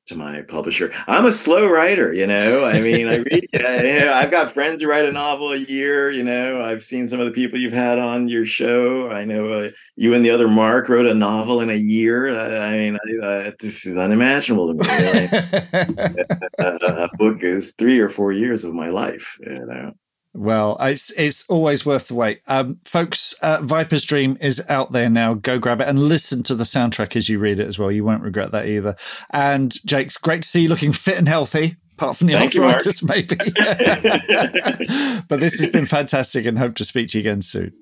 [0.07, 0.93] to my publisher.
[1.07, 2.65] I'm a slow writer, you know.
[2.65, 3.49] I mean, I read.
[3.55, 6.11] Uh, you know, I've got friends who write a novel a year.
[6.11, 9.11] You know, I've seen some of the people you've had on your show.
[9.11, 12.29] I know uh, you and the other Mark wrote a novel in a year.
[12.29, 14.85] Uh, I mean, uh, this is unimaginable to me.
[16.59, 19.39] a, a book is three or four years of my life.
[19.41, 19.93] You know.
[20.37, 22.41] Well, it's it's always worth the wait.
[22.49, 25.35] Um, folks, uh, Viper's Dream is out there now.
[25.35, 27.93] Go grab it and listen to the soundtrack as you read it as well.
[27.93, 28.97] You won't regret that either.
[29.30, 33.01] And Jake's great to see you looking fit and healthy, apart from the Thank arthritis,
[33.01, 33.37] you, maybe.
[35.28, 37.72] but this has been fantastic and hope to speak to you again soon.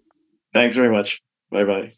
[0.52, 1.22] Thanks very much.
[1.50, 1.92] Bye bye.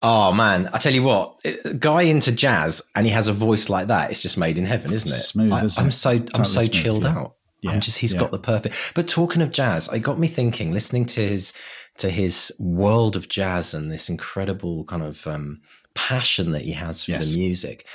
[0.00, 1.44] Oh man, I tell you what,
[1.80, 4.12] guy into jazz and he has a voice like that.
[4.12, 5.14] It's just made in heaven, isn't it?
[5.14, 5.52] Smooth.
[5.52, 7.18] I, am so totally I'm so smooth, chilled yeah.
[7.18, 7.34] out.
[7.64, 8.20] Yeah, I'm just he's yeah.
[8.20, 8.92] got the perfect.
[8.94, 10.72] But talking of jazz, it got me thinking.
[10.72, 11.54] Listening to his
[11.96, 15.62] to his world of jazz and this incredible kind of um,
[15.94, 17.32] passion that he has for yes.
[17.32, 17.86] the music,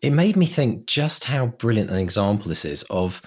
[0.00, 3.20] it made me think just how brilliant an example this is of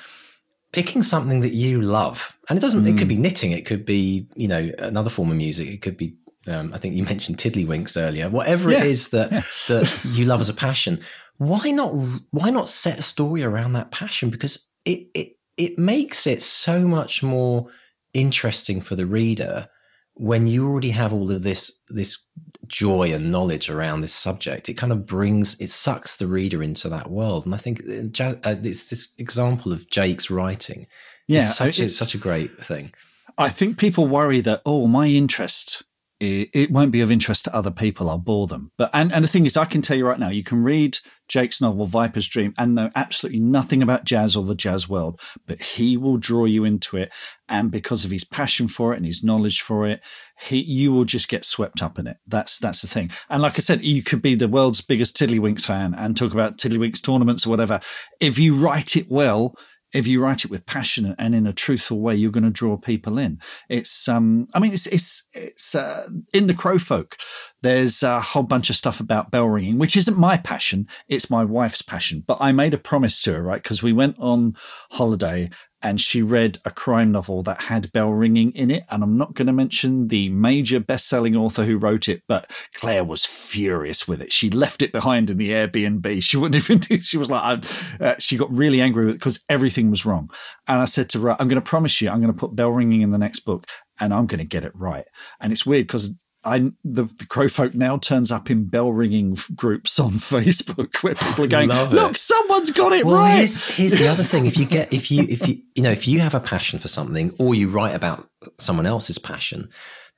[0.72, 2.36] picking something that you love.
[2.50, 2.84] And it doesn't.
[2.84, 2.96] Mm.
[2.96, 3.20] It could be mm.
[3.20, 3.52] knitting.
[3.52, 5.68] It could be you know another form of music.
[5.68, 6.16] It could be.
[6.48, 8.32] Um, I think you mentioned tiddlywinks earlier.
[8.32, 8.80] Whatever yeah.
[8.80, 9.30] it is that
[9.68, 11.02] that you love as a passion,
[11.38, 11.94] why not?
[12.32, 14.32] Why not set a story around that passion?
[14.32, 17.68] Because it it it makes it so much more
[18.14, 19.70] interesting for the reader
[20.16, 22.20] when you already have all of this this
[22.68, 24.70] joy and knowledge around this subject.
[24.70, 27.46] It kind of brings it sucks the reader into that world.
[27.46, 27.84] And i think
[28.20, 30.88] uh, uh it's this example of jake's writing
[31.28, 32.94] yeah such a, such a great thing.
[33.38, 35.84] I think people worry that oh my interest
[36.24, 38.10] it, it won't be of interest to other people.
[38.10, 38.72] I'll bore them.
[38.78, 40.98] But and, and the thing is, I can tell you right now, you can read
[41.28, 45.62] Jake's novel Viper's Dream and know absolutely nothing about jazz or the jazz world, but
[45.62, 47.12] he will draw you into it.
[47.50, 50.02] And because of his passion for it and his knowledge for it,
[50.40, 52.18] he you will just get swept up in it.
[52.26, 53.12] That's that's the thing.
[53.30, 56.58] And like I said, you could be the world's biggest Tiddlywinks fan and talk about
[56.58, 57.82] Tiddlywinks tournaments or whatever.
[58.20, 59.56] If you write it well,
[59.94, 62.78] if you write it with passion and in a truthful way, you're going to draw
[62.78, 63.40] people in.
[63.70, 67.18] It's, um, I mean, it's, it's, it's, uh, in the Crowfolk.
[67.62, 70.88] there's a whole bunch of stuff about bell ringing, which isn't my passion.
[71.08, 72.24] It's my wife's passion.
[72.26, 73.62] But I made a promise to her, right?
[73.62, 74.56] Because we went on
[74.92, 75.50] holiday
[75.84, 78.84] and she read a crime novel that had bell ringing in it.
[78.90, 82.50] And I'm not going to mention the major best selling author who wrote it, but
[82.74, 84.32] Claire was furious with it.
[84.32, 86.24] She left it behind in the Airbnb.
[86.34, 87.64] She wouldn't even do, she was like,
[88.00, 90.32] uh, she got really angry because everything was wrong.
[90.68, 92.72] And I said to her, I'm going to promise you, I'm going to put bell
[92.72, 93.68] ringing in the next book
[94.00, 95.06] and I'm going to get it right.
[95.42, 100.00] And it's weird because I the, the crowfolk now turns up in bell ringing groups
[100.00, 104.08] on Facebook where people are going, "Look, someone's got it well, right." Here's, here's the
[104.08, 106.40] other thing: if you get if you if you you know if you have a
[106.40, 108.30] passion for something, or you write about
[108.60, 109.70] someone else's passion,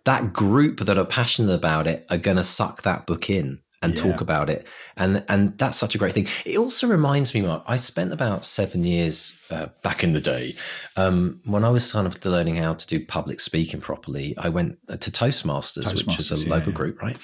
[0.05, 3.95] that group that are passionate about it are going to suck that book in and
[3.95, 4.01] yeah.
[4.01, 4.67] talk about it.
[4.97, 6.27] And and that's such a great thing.
[6.45, 10.55] It also reminds me, Mark, I spent about seven years uh, back in the day
[10.97, 14.36] um, when I was kind of learning how to do public speaking properly.
[14.38, 16.77] I went uh, to Toastmasters, Toastmasters which is a local yeah.
[16.77, 17.17] group, right?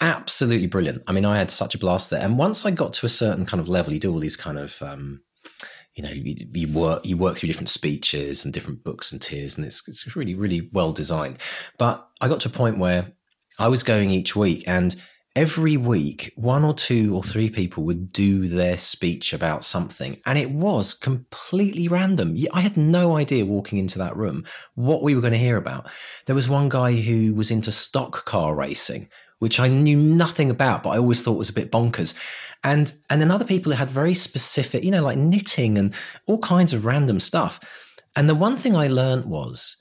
[0.00, 1.02] Absolutely brilliant.
[1.06, 2.20] I mean, I had such a blast there.
[2.20, 4.58] And once I got to a certain kind of level, you do all these kind
[4.58, 5.22] of um,
[5.94, 9.56] you know you, you, work you work through different speeches and different books and tiers
[9.56, 11.38] and it's, it's really really well designed
[11.78, 13.12] but i got to a point where
[13.58, 14.94] i was going each week and
[15.36, 20.18] every week, one or two or three people would do their speech about something.
[20.24, 22.34] And it was completely random.
[22.54, 25.88] I had no idea walking into that room what we were going to hear about.
[26.24, 30.82] There was one guy who was into stock car racing, which I knew nothing about,
[30.82, 32.14] but I always thought was a bit bonkers.
[32.64, 36.38] And, and then other people who had very specific, you know, like knitting and all
[36.38, 37.60] kinds of random stuff.
[38.16, 39.76] And the one thing I learned was,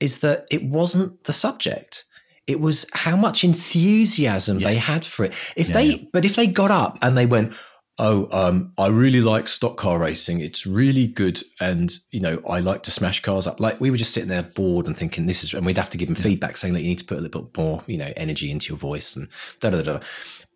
[0.00, 2.04] is that it wasn't the subject
[2.48, 4.74] it was how much enthusiasm yes.
[4.74, 5.34] they had for it.
[5.54, 6.04] If yeah, they, yeah.
[6.12, 7.52] but if they got up and they went,
[7.98, 10.40] "Oh, um, I really like stock car racing.
[10.40, 13.98] It's really good, and you know, I like to smash cars up." Like we were
[13.98, 16.22] just sitting there bored and thinking, "This is," and we'd have to give them yeah.
[16.22, 18.70] feedback saying that you need to put a little bit more, you know, energy into
[18.70, 19.28] your voice and
[19.60, 20.00] da da da.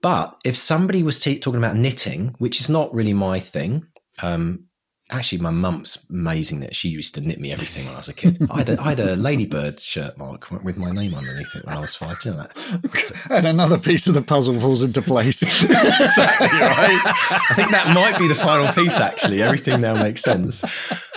[0.01, 3.87] But if somebody was t- talking about knitting, which is not really my thing,
[4.21, 4.65] um,
[5.13, 8.15] actually my mum's amazing that she used to knit me everything when I was a
[8.15, 8.39] kid.
[8.51, 11.77] I had a, I had a ladybird shirt mark with my name underneath it when
[11.77, 12.21] I was five.
[12.21, 13.29] Do you know that?
[13.31, 15.43] and another piece of the puzzle falls into place.
[15.63, 17.01] exactly right.
[17.05, 19.01] I think that might be the final piece.
[19.01, 20.65] Actually, everything now makes sense.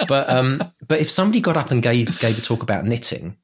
[0.07, 3.37] But um, but if somebody got up and gave gave a talk about knitting,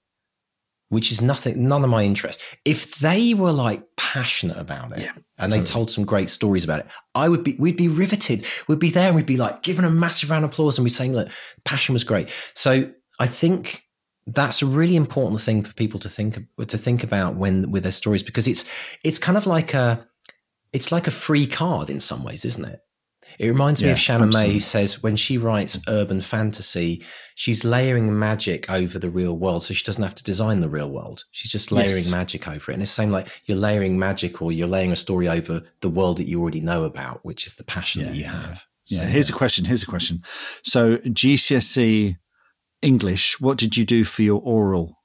[0.92, 2.42] which is nothing, none of my interest.
[2.66, 5.60] If they were like passionate about it yeah, and totally.
[5.60, 8.46] they told some great stories about it, I would be, we'd be riveted.
[8.68, 10.90] We'd be there and we'd be like giving a massive round of applause and we'd
[10.90, 11.30] saying, look,
[11.64, 12.30] passion was great.
[12.56, 13.84] So I think
[14.28, 17.92] that's a really important thing for people to think to think about when with their
[17.94, 18.66] stories because it's
[19.04, 20.06] it's kind of like a
[20.74, 22.82] it's like a free card in some ways, isn't it?
[23.40, 24.50] It reminds yeah, me of Shannon absolutely.
[24.50, 27.04] May, who says when she writes urban fantasy,
[27.36, 30.90] she's layering magic over the real world, so she doesn't have to design the real
[30.90, 31.24] world.
[31.32, 32.12] She's just layering yes.
[32.12, 32.76] magic over it.
[32.76, 35.90] And it's the same like you're layering magic or you're layering a story over the
[35.90, 38.32] world that you already know about, which is the passion yeah, that you yeah.
[38.32, 38.66] have.
[38.88, 38.98] Yeah.
[39.00, 39.66] So, here's a question.
[39.66, 40.24] Here's a question.
[40.64, 42.18] So GCSE
[42.82, 44.98] English, what did you do for your oral?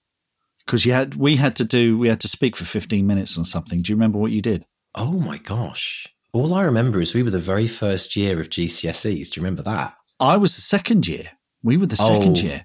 [0.64, 3.44] Because you had, we had to do, we had to speak for 15 minutes on
[3.44, 3.82] something.
[3.82, 4.64] Do you remember what you did?
[4.94, 6.08] Oh my gosh.
[6.32, 9.30] All I remember is we were the very first year of GCSEs.
[9.30, 9.94] Do you remember that?
[10.20, 11.30] I was the second year.
[11.62, 12.08] We were the oh.
[12.08, 12.64] second year.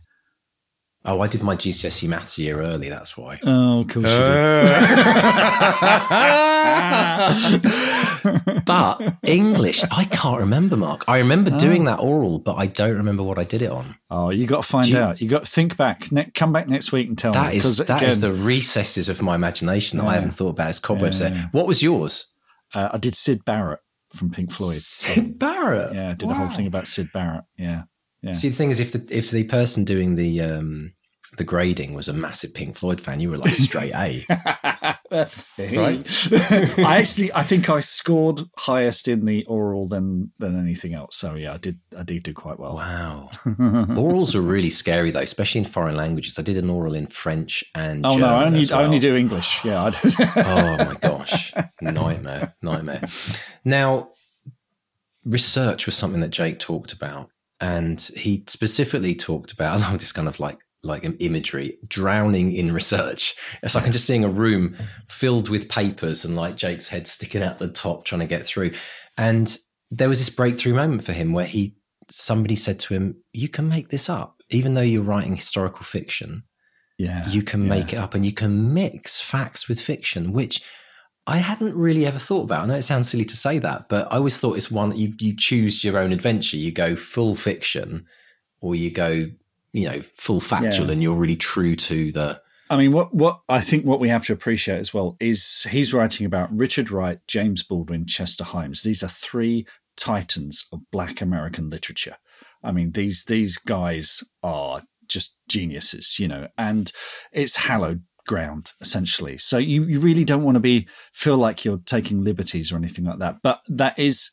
[1.03, 2.87] Oh, I did my GCSE maths year early.
[2.89, 3.39] That's why.
[3.43, 5.01] Oh, course uh.
[8.65, 11.03] but English, I can't remember, Mark.
[11.07, 11.57] I remember oh.
[11.57, 13.95] doing that oral, but I don't remember what I did it on.
[14.11, 15.19] Oh, you got to find you, out.
[15.21, 16.11] You got to think back.
[16.11, 17.57] Ne- come back next week and tell that me.
[17.57, 20.11] Is, that again, is the recesses of my imagination that yeah.
[20.11, 21.49] I haven't thought about as cobwebs yeah, there.
[21.51, 22.27] What was yours?
[22.73, 23.79] Uh, I did Syd Barrett
[24.15, 24.75] from Pink Floyd.
[24.75, 25.93] Syd Barrett.
[25.93, 26.33] Yeah, I did wow.
[26.33, 27.43] a whole thing about Syd Barrett.
[27.57, 27.83] Yeah,
[28.21, 28.33] yeah.
[28.33, 30.93] See, the thing is, if the if the person doing the um,
[31.37, 34.25] the grading was a massive Pink Floyd fan, you were like straight A.
[34.29, 34.97] right?
[36.79, 41.15] I actually, I think I scored highest in the oral than than anything else.
[41.15, 42.75] So yeah, I did, I did do quite well.
[42.75, 43.29] Wow.
[43.45, 46.37] Orals are really scary though, especially in foreign languages.
[46.37, 48.79] I did an oral in French and oh German no, I only, well.
[48.79, 49.63] I only do English.
[49.63, 49.91] Yeah.
[50.35, 50.95] oh my
[51.25, 53.03] gosh, nightmare, nightmare.
[53.65, 54.09] Now,
[55.25, 57.29] research was something that Jake talked about,
[57.59, 59.77] and he specifically talked about.
[59.79, 63.35] I love this kind of like like imagery, drowning in research.
[63.61, 64.75] It's like I'm just seeing a room
[65.07, 68.71] filled with papers and like Jake's head sticking out the top trying to get through.
[69.17, 69.55] And
[69.91, 71.75] there was this breakthrough moment for him where he
[72.09, 74.37] somebody said to him, You can make this up.
[74.49, 76.43] Even though you're writing historical fiction,
[76.97, 77.69] yeah, you can yeah.
[77.69, 80.61] make it up and you can mix facts with fiction, which
[81.27, 82.63] I hadn't really ever thought about.
[82.63, 85.13] I know it sounds silly to say that, but I always thought it's one you
[85.19, 86.57] you choose your own adventure.
[86.57, 88.05] You go full fiction
[88.59, 89.27] or you go
[89.73, 90.93] you know full factual yeah.
[90.93, 92.41] and you're really true to the
[92.71, 95.93] I mean, what what I think what we have to appreciate as well is he's
[95.93, 98.83] writing about Richard Wright, James Baldwin, Chester Himes.
[98.83, 99.67] These are three
[99.97, 102.15] titans of Black American literature.
[102.63, 106.93] I mean, these these guys are just geniuses, you know, and
[107.33, 109.37] it's hallowed ground essentially.
[109.37, 113.05] So you you really don't want to be feel like you're taking liberties or anything
[113.05, 113.37] like that.
[113.41, 114.31] But that is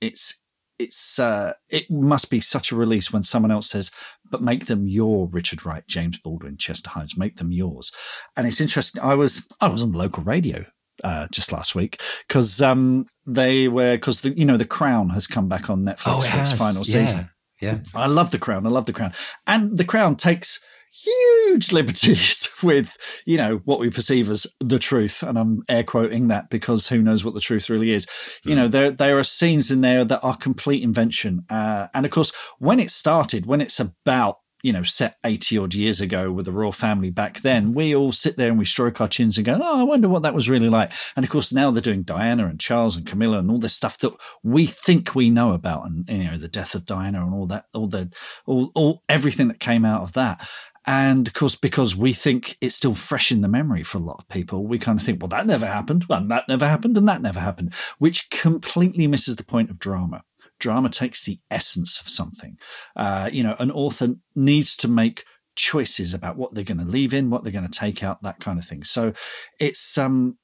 [0.00, 0.42] it's
[0.78, 3.90] it's uh, it must be such a release when someone else says,
[4.30, 7.16] "But make them your Richard Wright, James Baldwin, Chester Himes.
[7.16, 7.92] Make them yours."
[8.36, 9.02] And it's interesting.
[9.02, 10.64] I was I was on the local radio
[11.04, 15.26] uh, just last week because um, they were because the you know the Crown has
[15.26, 17.06] come back on Netflix oh, for its final yeah.
[17.06, 17.30] season.
[17.60, 18.66] Yeah, I love the Crown.
[18.66, 19.12] I love the Crown,
[19.46, 20.60] and the Crown takes
[21.02, 26.28] huge liberties with you know what we perceive as the truth and i'm air quoting
[26.28, 28.06] that because who knows what the truth really is
[28.44, 28.70] you know hmm.
[28.70, 32.80] there there are scenes in there that are complete invention uh, and of course when
[32.80, 36.72] it started when it's about you know, set 80 odd years ago with the royal
[36.72, 39.80] family back then, we all sit there and we stroke our chins and go, Oh,
[39.80, 40.92] I wonder what that was really like.
[41.14, 43.98] And of course, now they're doing Diana and Charles and Camilla and all this stuff
[43.98, 44.12] that
[44.42, 47.66] we think we know about and, you know, the death of Diana and all that,
[47.72, 48.10] all the,
[48.46, 50.48] all, all, everything that came out of that.
[50.86, 54.20] And of course, because we think it's still fresh in the memory for a lot
[54.20, 57.08] of people, we kind of think, well, that never happened, and that never happened, and
[57.08, 60.24] that never happened, which completely misses the point of drama.
[60.58, 62.56] Drama takes the essence of something.
[62.96, 65.24] Uh, you know, an author needs to make
[65.56, 68.40] choices about what they're going to leave in, what they're going to take out, that
[68.40, 68.84] kind of thing.
[68.84, 69.12] So
[69.58, 70.38] it's um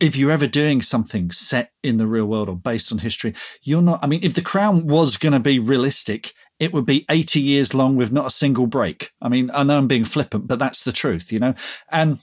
[0.00, 3.82] if you're ever doing something set in the real world or based on history, you're
[3.82, 4.00] not.
[4.02, 7.74] I mean, if The Crown was going to be realistic, it would be 80 years
[7.74, 9.12] long with not a single break.
[9.20, 11.54] I mean, I know I'm being flippant, but that's the truth, you know?
[11.90, 12.22] And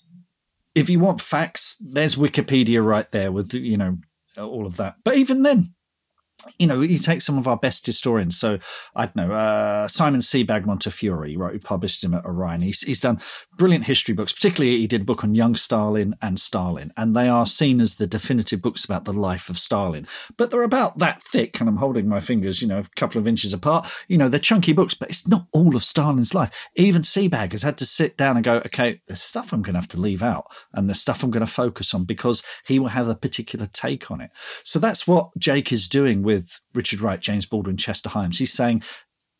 [0.76, 3.98] if you want facts, there's Wikipedia right there with, you know,
[4.38, 4.96] all of that.
[5.04, 5.76] But even then,
[6.58, 8.38] you know, you take some of our best historians.
[8.38, 8.60] So
[8.96, 12.62] I don't know, uh, Simon Sebag Montefiore, right, who published him at Orion.
[12.62, 13.22] He's, he's done
[13.58, 14.34] brilliant history books.
[14.34, 17.96] Particularly, he did a book on young Stalin and Stalin, and they are seen as
[17.96, 20.08] the definitive books about the life of Stalin.
[20.38, 23.28] But they're about that thick, and I'm holding my fingers, you know, a couple of
[23.28, 23.88] inches apart.
[24.08, 26.70] You know, they're chunky books, but it's not all of Stalin's life.
[26.76, 29.80] Even Sebag has had to sit down and go, okay, there's stuff I'm going to
[29.80, 32.88] have to leave out, and there's stuff I'm going to focus on because he will
[32.88, 34.32] have a particular take on it.
[34.64, 38.38] So that's what Jake is doing with Richard Wright, James Baldwin, Chester Himes.
[38.38, 38.84] He's saying,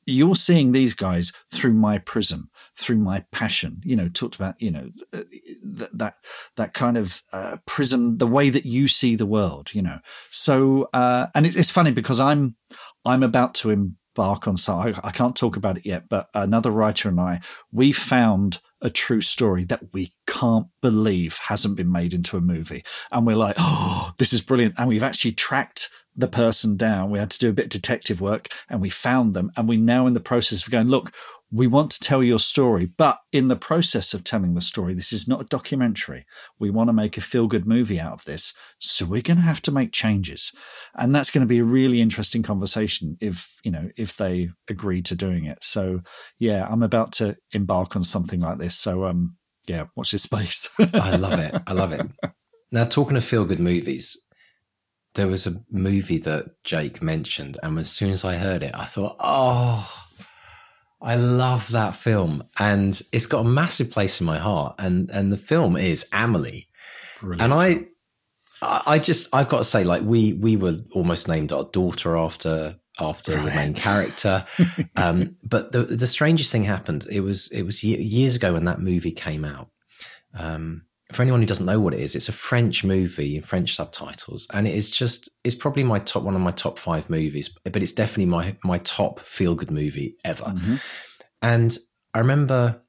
[0.06, 3.82] you're seeing these guys through my prism, through my passion.
[3.84, 6.16] You know, talked about you know that that
[6.58, 9.74] that kind of uh, prism, the way that you see the world.
[9.74, 10.00] You know,
[10.30, 12.56] so uh, and it's, it's funny because I'm
[13.06, 16.72] I'm about to embark on so I, I can't talk about it yet, but another
[16.72, 17.42] writer and I
[17.72, 22.84] we found a true story that we can't believe hasn't been made into a movie.
[23.12, 24.76] And we're like, oh, this is brilliant.
[24.78, 27.10] And we've actually tracked the person down.
[27.10, 29.52] We had to do a bit of detective work and we found them.
[29.56, 31.12] And we're now in the process of going, look,
[31.52, 35.14] we want to tell your story, but in the process of telling the story, this
[35.14, 36.26] is not a documentary.
[36.60, 38.56] We want to make a feel good movie out of this.
[38.80, 40.52] So we're going to have to make changes.
[40.96, 45.04] And that's going to be a really interesting conversation if, you know, if they agree
[45.04, 45.64] to doing it.
[45.64, 46.02] So
[46.40, 48.76] yeah, I'm about to embark on something like this.
[48.76, 49.36] So, um,
[49.68, 50.72] yeah, watch this space.
[50.80, 51.54] I love it.
[51.68, 52.02] I love it.
[52.74, 54.18] Now, talking of feel good movies,
[55.16, 58.86] there was a movie that Jake mentioned, and as soon as I heard it, I
[58.86, 60.06] thought, oh,
[61.02, 64.76] I love that film, and it's got a massive place in my heart.
[64.80, 66.68] And and the film is Amelie,
[67.20, 67.42] Brilliant.
[67.42, 67.86] and I,
[68.62, 72.78] I just I've got to say, like we we were almost named our daughter after
[73.00, 73.50] after Correct.
[73.50, 74.46] the main character.
[74.96, 77.06] um, but the the strangest thing happened.
[77.12, 79.70] It was it was years ago when that movie came out.
[80.34, 80.84] Um,
[81.14, 84.48] for anyone who doesn't know what it is, it's a French movie in French subtitles,
[84.54, 87.82] and it is just it's probably my top one of my top five movies, but
[87.82, 90.46] it's definitely my my top feel good movie ever.
[90.46, 90.76] Mm-hmm.
[91.42, 91.78] And
[92.14, 92.82] I remember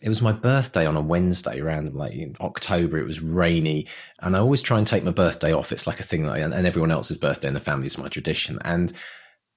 [0.00, 2.98] it was my birthday on a Wednesday around like in October.
[2.98, 3.86] It was rainy,
[4.20, 5.72] and I always try and take my birthday off.
[5.72, 8.08] It's like a thing that I, and everyone else's birthday in the family is my
[8.08, 8.58] tradition.
[8.64, 8.92] And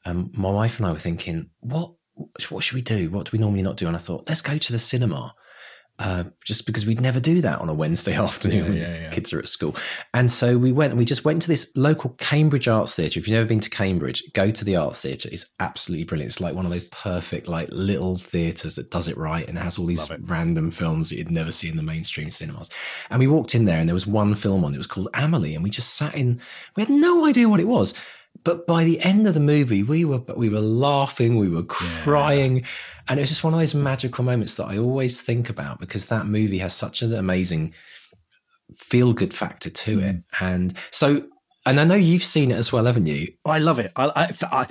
[0.06, 1.94] um, my wife and I were thinking, what
[2.50, 3.10] what should we do?
[3.10, 3.88] What do we normally not do?
[3.88, 5.36] And I thought, let's go to the cinema
[5.98, 9.10] uh, just because we'd never do that on a Wednesday afternoon when yeah, yeah.
[9.12, 9.76] kids are at school.
[10.14, 13.20] And so we went and we just went to this local Cambridge Arts Theatre.
[13.20, 15.30] If you've never been to Cambridge, go to the Arts Theatre.
[15.32, 16.32] It's absolutely brilliant.
[16.32, 19.62] It's like one of those perfect, like little theatres that does it right and it
[19.62, 22.70] has all these random films that you'd never see in the mainstream cinemas.
[23.10, 25.56] And we walked in there and there was one film on, it was called Amelie.
[25.56, 26.42] And we just sat in,
[26.76, 27.94] we had no idea what it was.
[28.44, 32.58] But by the end of the movie, we were we were laughing, we were crying.
[32.58, 32.66] Yeah
[33.08, 36.08] and it was just one of those magical moments that I always think about because
[36.08, 37.74] that movie has such an amazing
[38.78, 40.04] feel good factor to mm.
[40.04, 40.24] it.
[40.40, 41.24] And so,
[41.66, 43.34] and I know you've seen it as well, haven't you?
[43.46, 43.92] I love it.
[43.96, 44.68] I, I, I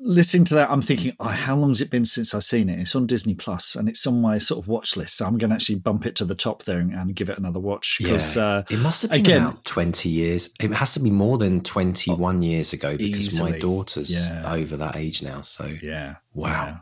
[0.00, 2.78] listening to that, I'm thinking, oh, how long has it been since I've seen it?
[2.78, 5.16] It's on Disney Plus and it's on my sort of watch list.
[5.16, 7.38] So I'm going to actually bump it to the top there and, and give it
[7.38, 7.96] another watch.
[7.98, 8.44] Because yeah.
[8.44, 10.50] uh, it must have been again, about 20 years.
[10.60, 13.52] It has to be more than 21 oh, years ago because easily.
[13.52, 14.52] my daughter's yeah.
[14.52, 15.40] over that age now.
[15.42, 16.66] So yeah, wow.
[16.66, 16.76] Yeah.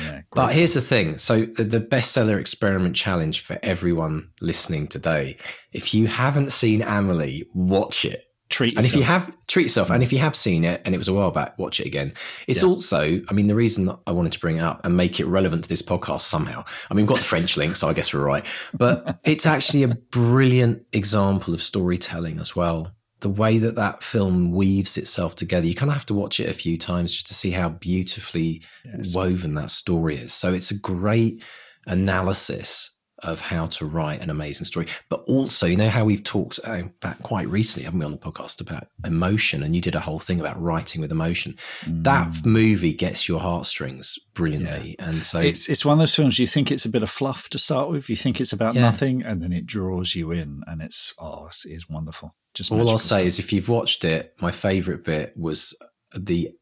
[0.00, 1.18] Yeah, but here's the thing.
[1.18, 5.36] So the, the bestseller experiment challenge for everyone listening today.
[5.72, 8.29] If you haven't seen Amelie, watch it.
[8.50, 8.84] Treat yourself.
[8.84, 10.12] And if you have treat yourself, and if mm.
[10.12, 12.12] you have seen it and it was a while back, watch it again.
[12.46, 12.68] It's yeah.
[12.68, 15.64] also, I mean, the reason I wanted to bring it up and make it relevant
[15.64, 16.64] to this podcast somehow.
[16.90, 18.44] I mean, we've got the French link, so I guess we're right.
[18.74, 24.50] But it's actually a brilliant example of storytelling as well the way that that film
[24.50, 27.34] weaves itself together, you kind of have to watch it a few times just to
[27.34, 29.14] see how beautifully yes.
[29.14, 30.32] woven that story is.
[30.32, 31.42] So it's a great
[31.86, 34.86] analysis of how to write an amazing story.
[35.08, 38.12] But also, you know how we've talked, uh, in fact, quite recently, haven't we, on
[38.12, 39.62] the podcast about emotion?
[39.62, 41.56] And you did a whole thing about writing with emotion.
[41.84, 42.04] Mm.
[42.04, 44.96] That movie gets your heartstrings brilliantly.
[44.98, 45.08] Yeah.
[45.08, 47.48] And so it's it's one of those films you think it's a bit of fluff
[47.50, 48.08] to start with.
[48.08, 48.82] You think it's about yeah.
[48.82, 52.34] nothing, and then it draws you in, and it's oh, it's, it's wonderful.
[52.54, 53.26] Just all I'll say stuff.
[53.26, 55.74] is, if you've watched it, my favourite bit was
[56.14, 56.52] the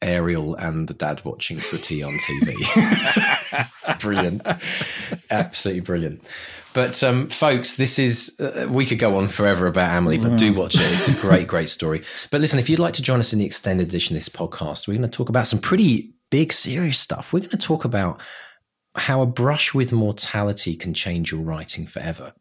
[0.00, 2.54] Ariel and the dad watching footy on TV.
[4.00, 4.46] brilliant,
[5.30, 6.22] absolutely brilliant.
[6.74, 10.54] But um, folks, this is uh, we could go on forever about Amelie, but do
[10.54, 10.80] watch it.
[10.92, 12.02] It's a great, great story.
[12.30, 14.88] But listen, if you'd like to join us in the extended edition of this podcast,
[14.88, 17.32] we're going to talk about some pretty big, serious stuff.
[17.32, 18.20] We're going to talk about
[18.94, 22.32] how a brush with mortality can change your writing forever.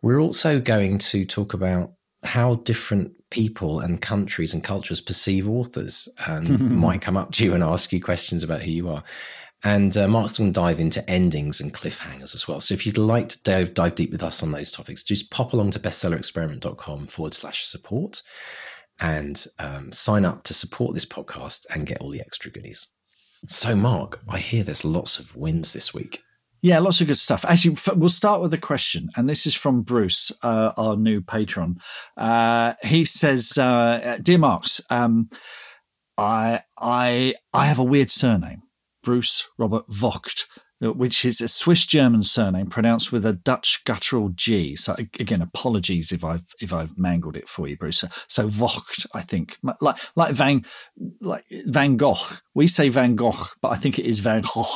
[0.00, 1.92] We're also going to talk about
[2.22, 7.54] how different people and countries and cultures perceive authors and might come up to you
[7.54, 9.02] and ask you questions about who you are.
[9.64, 12.60] And uh, Mark's going to dive into endings and cliffhangers as well.
[12.60, 15.52] So if you'd like to dive, dive deep with us on those topics, just pop
[15.52, 18.22] along to bestsellerexperiment.com forward slash support
[19.00, 22.86] and um, sign up to support this podcast and get all the extra goodies.
[23.46, 26.22] So, Mark, I hear there's lots of wins this week.
[26.60, 27.44] Yeah, lots of good stuff.
[27.44, 31.78] Actually, we'll start with a question, and this is from Bruce, uh, our new patron.
[32.16, 35.30] Uh, he says, uh, "Dear Marks, um,
[36.16, 38.62] I I I have a weird surname,
[39.08, 40.46] Bruce Robert Vogt,
[40.82, 44.76] which is a Swiss German surname pronounced with a Dutch guttural G.
[44.76, 48.00] So again, apologies if I've if I've mangled it for you, Bruce.
[48.00, 50.62] So, so Vogt, I think, like like Van
[51.22, 52.18] like Van Gogh.
[52.52, 54.66] We say Van Gogh, but I think it is Van Gogh.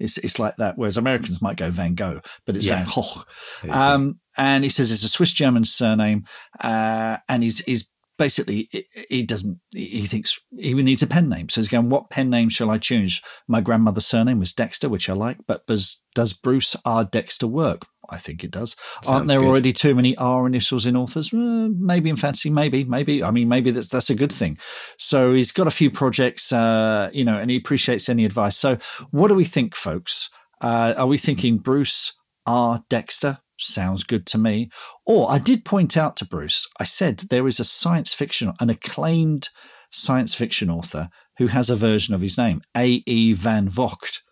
[0.00, 0.76] It's it's like that.
[0.76, 2.84] Whereas Americans might go Van Gogh, but it's yeah.
[2.84, 3.70] Van Gogh.
[3.70, 6.24] Um, and he says it's a Swiss German surname,
[6.60, 8.68] uh, and he's he's basically
[9.08, 11.48] he doesn't he thinks he needs a pen name.
[11.48, 13.20] So he's going what pen name shall i choose?
[13.48, 17.04] My grandmother's surname was dexter which i like but does does bruce r.
[17.04, 17.82] Dexter work?
[18.08, 18.76] I think it does.
[19.02, 19.48] Sounds aren't there good.
[19.48, 21.32] already too many r initials in authors?
[21.32, 23.22] Uh, maybe in fantasy maybe maybe.
[23.22, 24.58] I mean maybe that's that's a good thing.
[24.98, 28.56] So he's got a few projects uh, you know and he appreciates any advice.
[28.56, 28.78] So
[29.10, 30.30] what do we think folks?
[30.60, 32.14] Uh, are we thinking bruce
[32.46, 32.82] r.
[32.88, 34.70] Dexter sounds good to me.
[35.04, 38.70] Or I did point out to Bruce, I said there is a science fiction, an
[38.70, 39.48] acclaimed
[39.90, 41.08] science fiction author
[41.38, 43.32] who has a version of his name, A.E.
[43.34, 44.22] Van Vogt.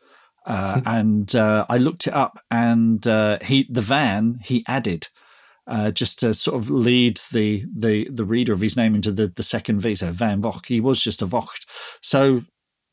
[0.46, 5.08] Uh, and uh, I looked it up, and uh, he the van he added
[5.66, 9.28] uh, just to sort of lead the the the reader of his name into the
[9.28, 9.94] the second V.
[9.94, 11.64] So Van Vogt, he was just a Vogt.
[12.02, 12.42] So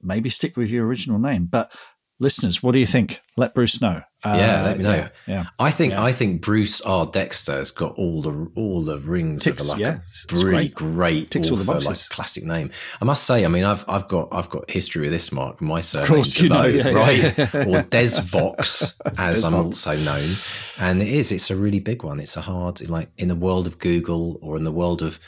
[0.02, 1.48] maybe stick with your original name.
[1.52, 1.74] But
[2.20, 3.22] listeners, what do you think?
[3.36, 4.02] Let Bruce know.
[4.23, 4.93] Uh, yeah, let me know.
[4.93, 5.45] Yeah, yeah.
[5.57, 6.03] I think yeah.
[6.03, 7.07] I think Bruce R.
[7.07, 9.99] Dexter has got all the all the rings Ticks, of like yeah,
[10.31, 12.69] a really great, great Ticks author, all the like classic name.
[13.02, 15.60] I must say, I mean, I've I've got I've got history with this mark.
[15.60, 17.56] My surname, of course, you know, yeah, right?
[17.68, 20.35] or Des Vox, as Des I'm also known,
[20.77, 21.31] and it is.
[21.31, 22.19] It's a really big one.
[22.19, 25.19] It's a hard like in the world of Google or in the world of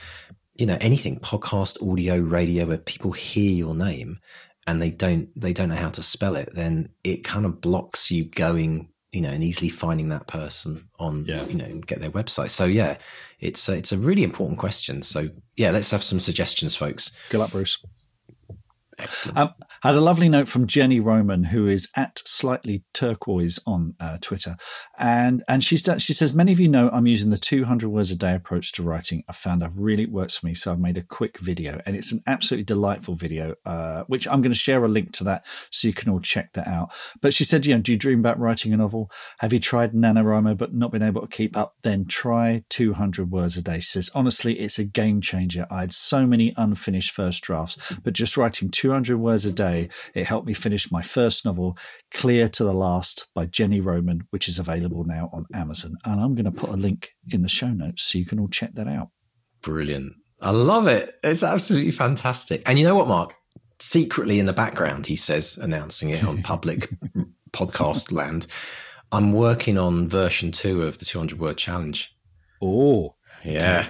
[0.53, 4.20] you know anything podcast, audio, radio, where people hear your name
[4.68, 8.11] and they don't they don't know how to spell it, then it kind of blocks
[8.11, 11.45] you going you know, and easily finding that person on, Yeah.
[11.45, 12.49] you know, get their website.
[12.49, 12.98] So yeah,
[13.40, 15.03] it's a, it's a really important question.
[15.03, 17.11] So yeah, let's have some suggestions, folks.
[17.30, 17.77] Good luck, Bruce.
[18.98, 19.38] Excellent.
[19.38, 19.53] Um,
[19.84, 24.56] had a lovely note from Jenny Roman, who is at slightly turquoise on uh, Twitter,
[24.98, 28.10] and and she's done, she says many of you know I'm using the 200 words
[28.10, 29.26] a day approach to writing.
[29.28, 32.14] I found that really works for me, so I've made a quick video, and it's
[32.14, 35.90] an absolutely delightful video, uh, which I'm going to share a link to that so
[35.90, 36.94] you can all check that out.
[37.22, 39.12] But she said, you know, do you dream about writing a novel?
[39.40, 41.76] Have you tried NaNoWriMo but not been able to keep up?
[41.84, 43.82] Then try 200 words a day.
[43.82, 45.68] She says, honestly, it's a game changer.
[45.70, 49.73] I had so many unfinished first drafts, but just writing 200 words a day,
[50.14, 51.78] it helped me finish my first novel,
[52.12, 55.95] Clear to the Last by Jenny Roman, which is available now on Amazon.
[56.06, 58.48] And I'm going to put a link in the show notes so you can all
[58.50, 59.10] check that out.
[59.62, 60.14] Brilliant.
[60.41, 61.16] I love it.
[61.24, 62.62] It's absolutely fantastic.
[62.66, 63.34] And you know what, Mark?
[63.80, 66.90] Secretly in the background, he says, announcing it on public
[67.52, 68.48] podcast land,
[69.12, 72.16] I'm working on version two of the 200 word challenge.
[72.62, 73.90] Oh, Yeah.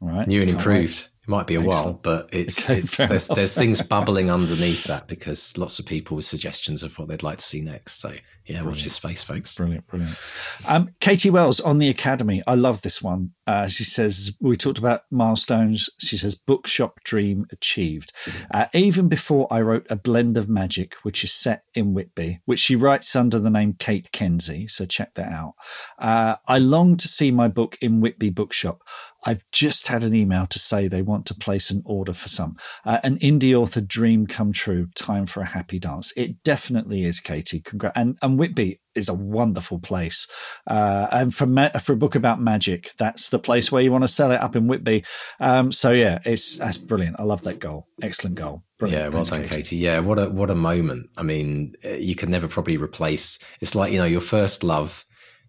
[0.00, 0.26] all right.
[0.26, 1.08] New and improved.
[1.24, 5.08] It might be a while, but it's, Okay, it's there's, there's things bubbling underneath that
[5.08, 8.00] because lots of people with suggestions of what they'd like to see next.
[8.00, 8.12] So
[8.46, 8.84] yeah, watch Brilliant.
[8.84, 9.54] this space, folks.
[9.54, 10.18] Brilliant, brilliant.
[10.66, 12.42] Um, Katie Wells on the Academy.
[12.46, 13.30] I love this one.
[13.46, 15.88] Uh, she says, We talked about milestones.
[15.98, 18.12] She says, Bookshop dream achieved.
[18.50, 22.60] Uh, even before I wrote A Blend of Magic, which is set in Whitby, which
[22.60, 24.66] she writes under the name Kate Kenzie.
[24.66, 25.54] So check that out.
[25.98, 28.82] Uh, I long to see my book in Whitby Bookshop.
[29.24, 32.56] I've just had an email to say they want to place an order for some.
[32.84, 34.88] Uh, an indie author dream come true.
[34.94, 36.12] Time for a happy dance.
[36.16, 37.60] It definitely is, Katie.
[37.60, 37.96] Congrats.
[37.96, 40.26] And, and Whitby is a wonderful place.
[40.66, 44.04] Uh, and for ma- for a book about magic, that's the place where you want
[44.04, 45.04] to sell it up in Whitby.
[45.40, 47.18] Um, so yeah, it's that's brilliant.
[47.18, 47.88] I love that goal.
[48.02, 48.62] Excellent goal.
[48.78, 49.02] Brilliant.
[49.02, 49.76] Yeah, well Thanks, done, Katie.
[49.76, 51.10] Yeah, what a what a moment.
[51.16, 53.38] I mean, uh, you can never probably replace.
[53.60, 55.04] It's like you know your first love,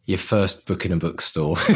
[0.06, 1.56] your first book in a bookstore.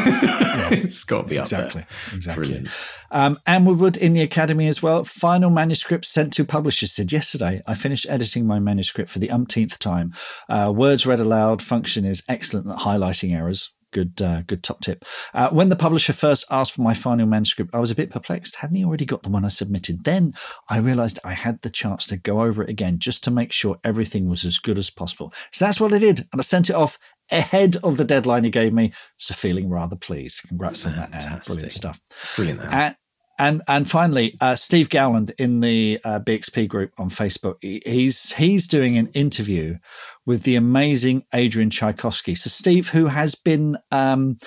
[0.72, 1.81] it's got to be up Exactly.
[1.81, 2.15] there.
[2.15, 2.43] Exactly.
[2.43, 2.69] Brilliant.
[3.11, 5.03] Um, Anne Woodward in the Academy as well.
[5.03, 7.61] Final manuscript sent to publishers said yesterday.
[7.65, 10.14] I finished editing my manuscript for the umpteenth time.
[10.47, 13.72] Uh, words read aloud function is excellent at highlighting errors.
[13.91, 15.03] Good, uh, good top tip.
[15.34, 18.57] Uh, when the publisher first asked for my final manuscript, I was a bit perplexed.
[18.57, 20.03] Hadn't he already got the one I submitted?
[20.03, 20.34] Then
[20.69, 23.80] I realised I had the chance to go over it again just to make sure
[23.84, 25.34] everything was as good as possible.
[25.51, 26.99] So that's what I did, and I sent it off
[27.31, 28.93] ahead of the deadline he gave me.
[29.18, 30.47] So feeling rather pleased.
[30.47, 31.45] Congrats on that.
[31.45, 31.99] Brilliant stuff.
[32.35, 32.61] Brilliant.
[32.72, 32.95] And
[33.39, 38.68] and and finally, uh, Steve Gowland in the uh, BXP group on Facebook, he's he's
[38.68, 39.77] doing an interview
[40.26, 42.36] with the amazing Adrian Tchaikovsky.
[42.36, 44.38] So Steve, who has been um,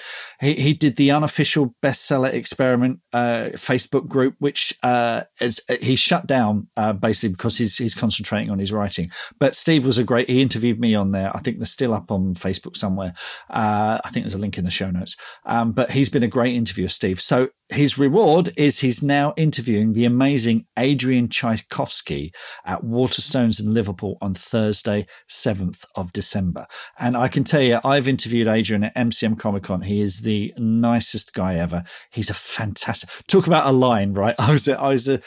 [0.40, 6.26] he he did the unofficial bestseller experiment uh, Facebook group, which uh, is he shut
[6.26, 9.10] down uh, basically because he's he's concentrating on his writing.
[9.38, 10.28] But Steve was a great.
[10.28, 11.34] He interviewed me on there.
[11.34, 13.14] I think they're still up on Facebook somewhere.
[13.50, 15.16] Uh, I think there's a link in the show notes.
[15.46, 17.20] Um, but he's been a great interviewer, Steve.
[17.20, 22.32] So his reward is he's now interviewing the amazing Adrian Tchaikovsky
[22.64, 25.61] at Waterstones in Liverpool on Thursday, 7th
[25.94, 26.66] of December.
[26.98, 29.82] And I can tell you, I've interviewed Adrian at MCM Comic Con.
[29.82, 31.84] He is the nicest guy ever.
[32.10, 33.10] He's a fantastic.
[33.26, 34.34] Talk about a line, right?
[34.38, 35.22] I was at, I was at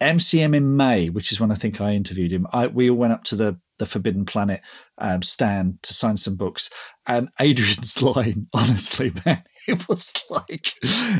[0.00, 2.46] MCM in May, which is when I think I interviewed him.
[2.52, 4.60] I, we all went up to the the Forbidden Planet
[4.98, 6.70] um, stand to sign some books,
[7.06, 10.74] and Adrian's line, honestly, man, it was like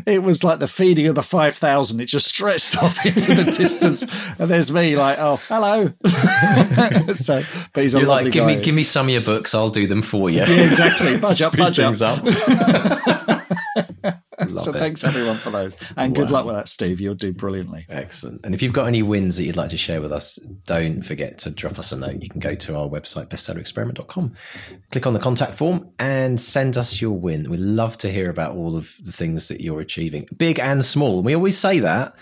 [0.06, 2.01] it was like the feeding of the five thousand.
[2.01, 4.02] It just stretched off into the distance,
[4.39, 5.93] and there's me like, oh, hello.
[7.14, 7.43] so,
[7.73, 8.56] but he's a You're lovely like, give guy.
[8.56, 9.55] me, give me some of your books.
[9.55, 10.39] I'll do them for you.
[10.39, 11.19] Yeah, exactly.
[11.19, 11.94] Budge up, budge up.
[11.94, 13.39] things up.
[14.62, 14.78] So it.
[14.78, 17.01] thanks everyone for those, and good luck with that, Steve.
[17.01, 17.86] You'll do brilliantly.
[17.89, 18.40] Excellent.
[18.44, 21.39] And if you've got any wins that you'd like to share with us, don't forget
[21.39, 22.22] to drop us a note.
[22.22, 24.34] You can go to our website, bestsellerexperiment.com,
[24.90, 27.51] click on the contact form, and send us your win.
[27.51, 31.22] We'd love to hear about all of the things that you're achieving, big and small.
[31.22, 32.14] We always say that.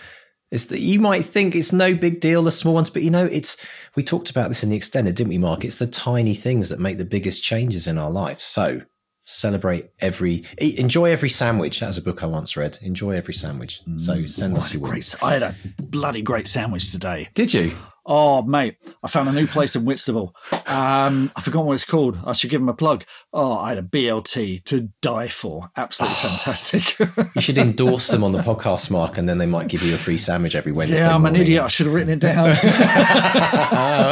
[0.51, 3.25] Is that you might think it's no big deal, the small ones, but you know,
[3.27, 3.57] it's
[3.95, 5.65] we talked about this in the extended, didn't we, Mark?
[5.65, 8.41] It's the tiny things that make the biggest changes in our life.
[8.41, 8.81] So
[9.25, 11.81] celebrate every eat- enjoy every sandwich.
[11.81, 12.79] That was a book I once read.
[12.83, 13.83] Enjoy every sandwich.
[13.97, 14.83] So mm, send us your.
[14.83, 17.29] Great, I had a bloody great sandwich today.
[17.35, 17.77] Did you?
[18.07, 20.35] Oh, mate, I found a new place in Whitstable.
[20.67, 22.19] Um, I forgot what it's called.
[22.25, 23.05] I should give them a plug.
[23.33, 25.71] Oh, I had a BLT to die for.
[25.77, 26.97] Absolutely fantastic.
[27.35, 29.99] You should endorse them on the podcast, Mark, and then they might give you a
[29.99, 30.99] free sandwich every Wednesday.
[30.99, 31.63] yeah, I'm an idiot.
[31.63, 32.51] I should have written it down.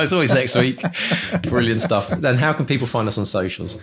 [0.02, 0.82] it's always next week.
[1.43, 2.09] Brilliant stuff.
[2.09, 3.77] Then, how can people find us on socials?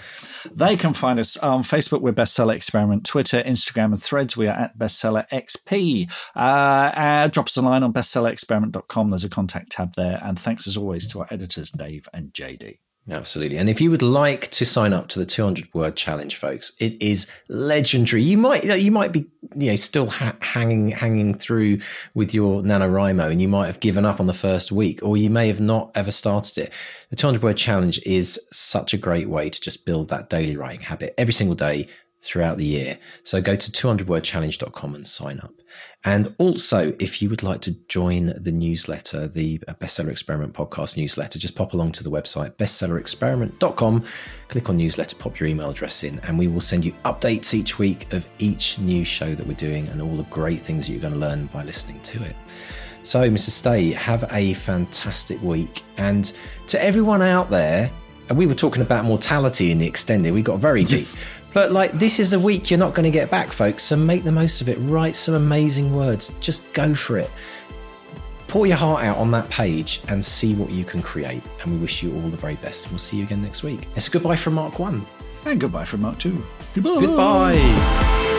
[0.53, 2.01] they can find us on Facebook.
[2.01, 3.05] We're Bestseller Experiment.
[3.05, 4.37] Twitter, Instagram, and Threads.
[4.37, 6.11] We are at Bestseller XP.
[6.35, 9.09] Uh, uh, drop us a line on bestsellerexperiment.com.
[9.09, 10.19] There's a contact tab there.
[10.23, 12.77] And thanks as always to our editors, Dave and JD.
[13.09, 13.57] Absolutely.
[13.57, 16.99] And if you would like to sign up to the 200 word challenge, folks, it
[16.99, 18.23] is legendary.
[18.23, 21.79] You might you might be you know still ha- hanging hanging through
[22.15, 25.29] with your NaNoWriMo and you might have given up on the first week or you
[25.29, 26.73] may have not ever started it.
[27.11, 30.81] The 200 word challenge is such a great way to just build that daily writing
[30.81, 31.87] habit every single day
[32.25, 32.97] throughout the year.
[33.23, 35.53] So go to 200wordchallenge.com and sign up.
[36.03, 40.97] And also, if you would like to join the newsletter, the uh, Bestseller Experiment podcast
[40.97, 44.03] newsletter, just pop along to the website bestsellerexperiment.com,
[44.47, 47.79] click on newsletter, pop your email address in, and we will send you updates each
[47.79, 51.01] week of each new show that we're doing and all the great things that you're
[51.01, 52.35] going to learn by listening to it.
[53.01, 53.49] So, Mr.
[53.49, 55.83] Stay, have a fantastic week.
[55.97, 56.31] And
[56.67, 57.91] to everyone out there,
[58.29, 61.07] and we were talking about mortality in the extended, we got very deep.
[61.55, 63.83] But like this is a week you're not going to get back, folks.
[63.83, 64.75] So make the most of it.
[64.81, 66.33] Write some amazing words.
[66.41, 67.31] Just go for it.
[68.49, 71.41] Pour your heart out on that page and see what you can create.
[71.63, 72.85] And we wish you all the very best.
[72.85, 73.87] And we'll see you again next week.
[73.95, 75.07] It's a goodbye from Mark One.
[75.45, 76.45] And goodbye from Mark Two.
[76.73, 76.99] Goodbye.
[76.99, 78.34] Goodbye.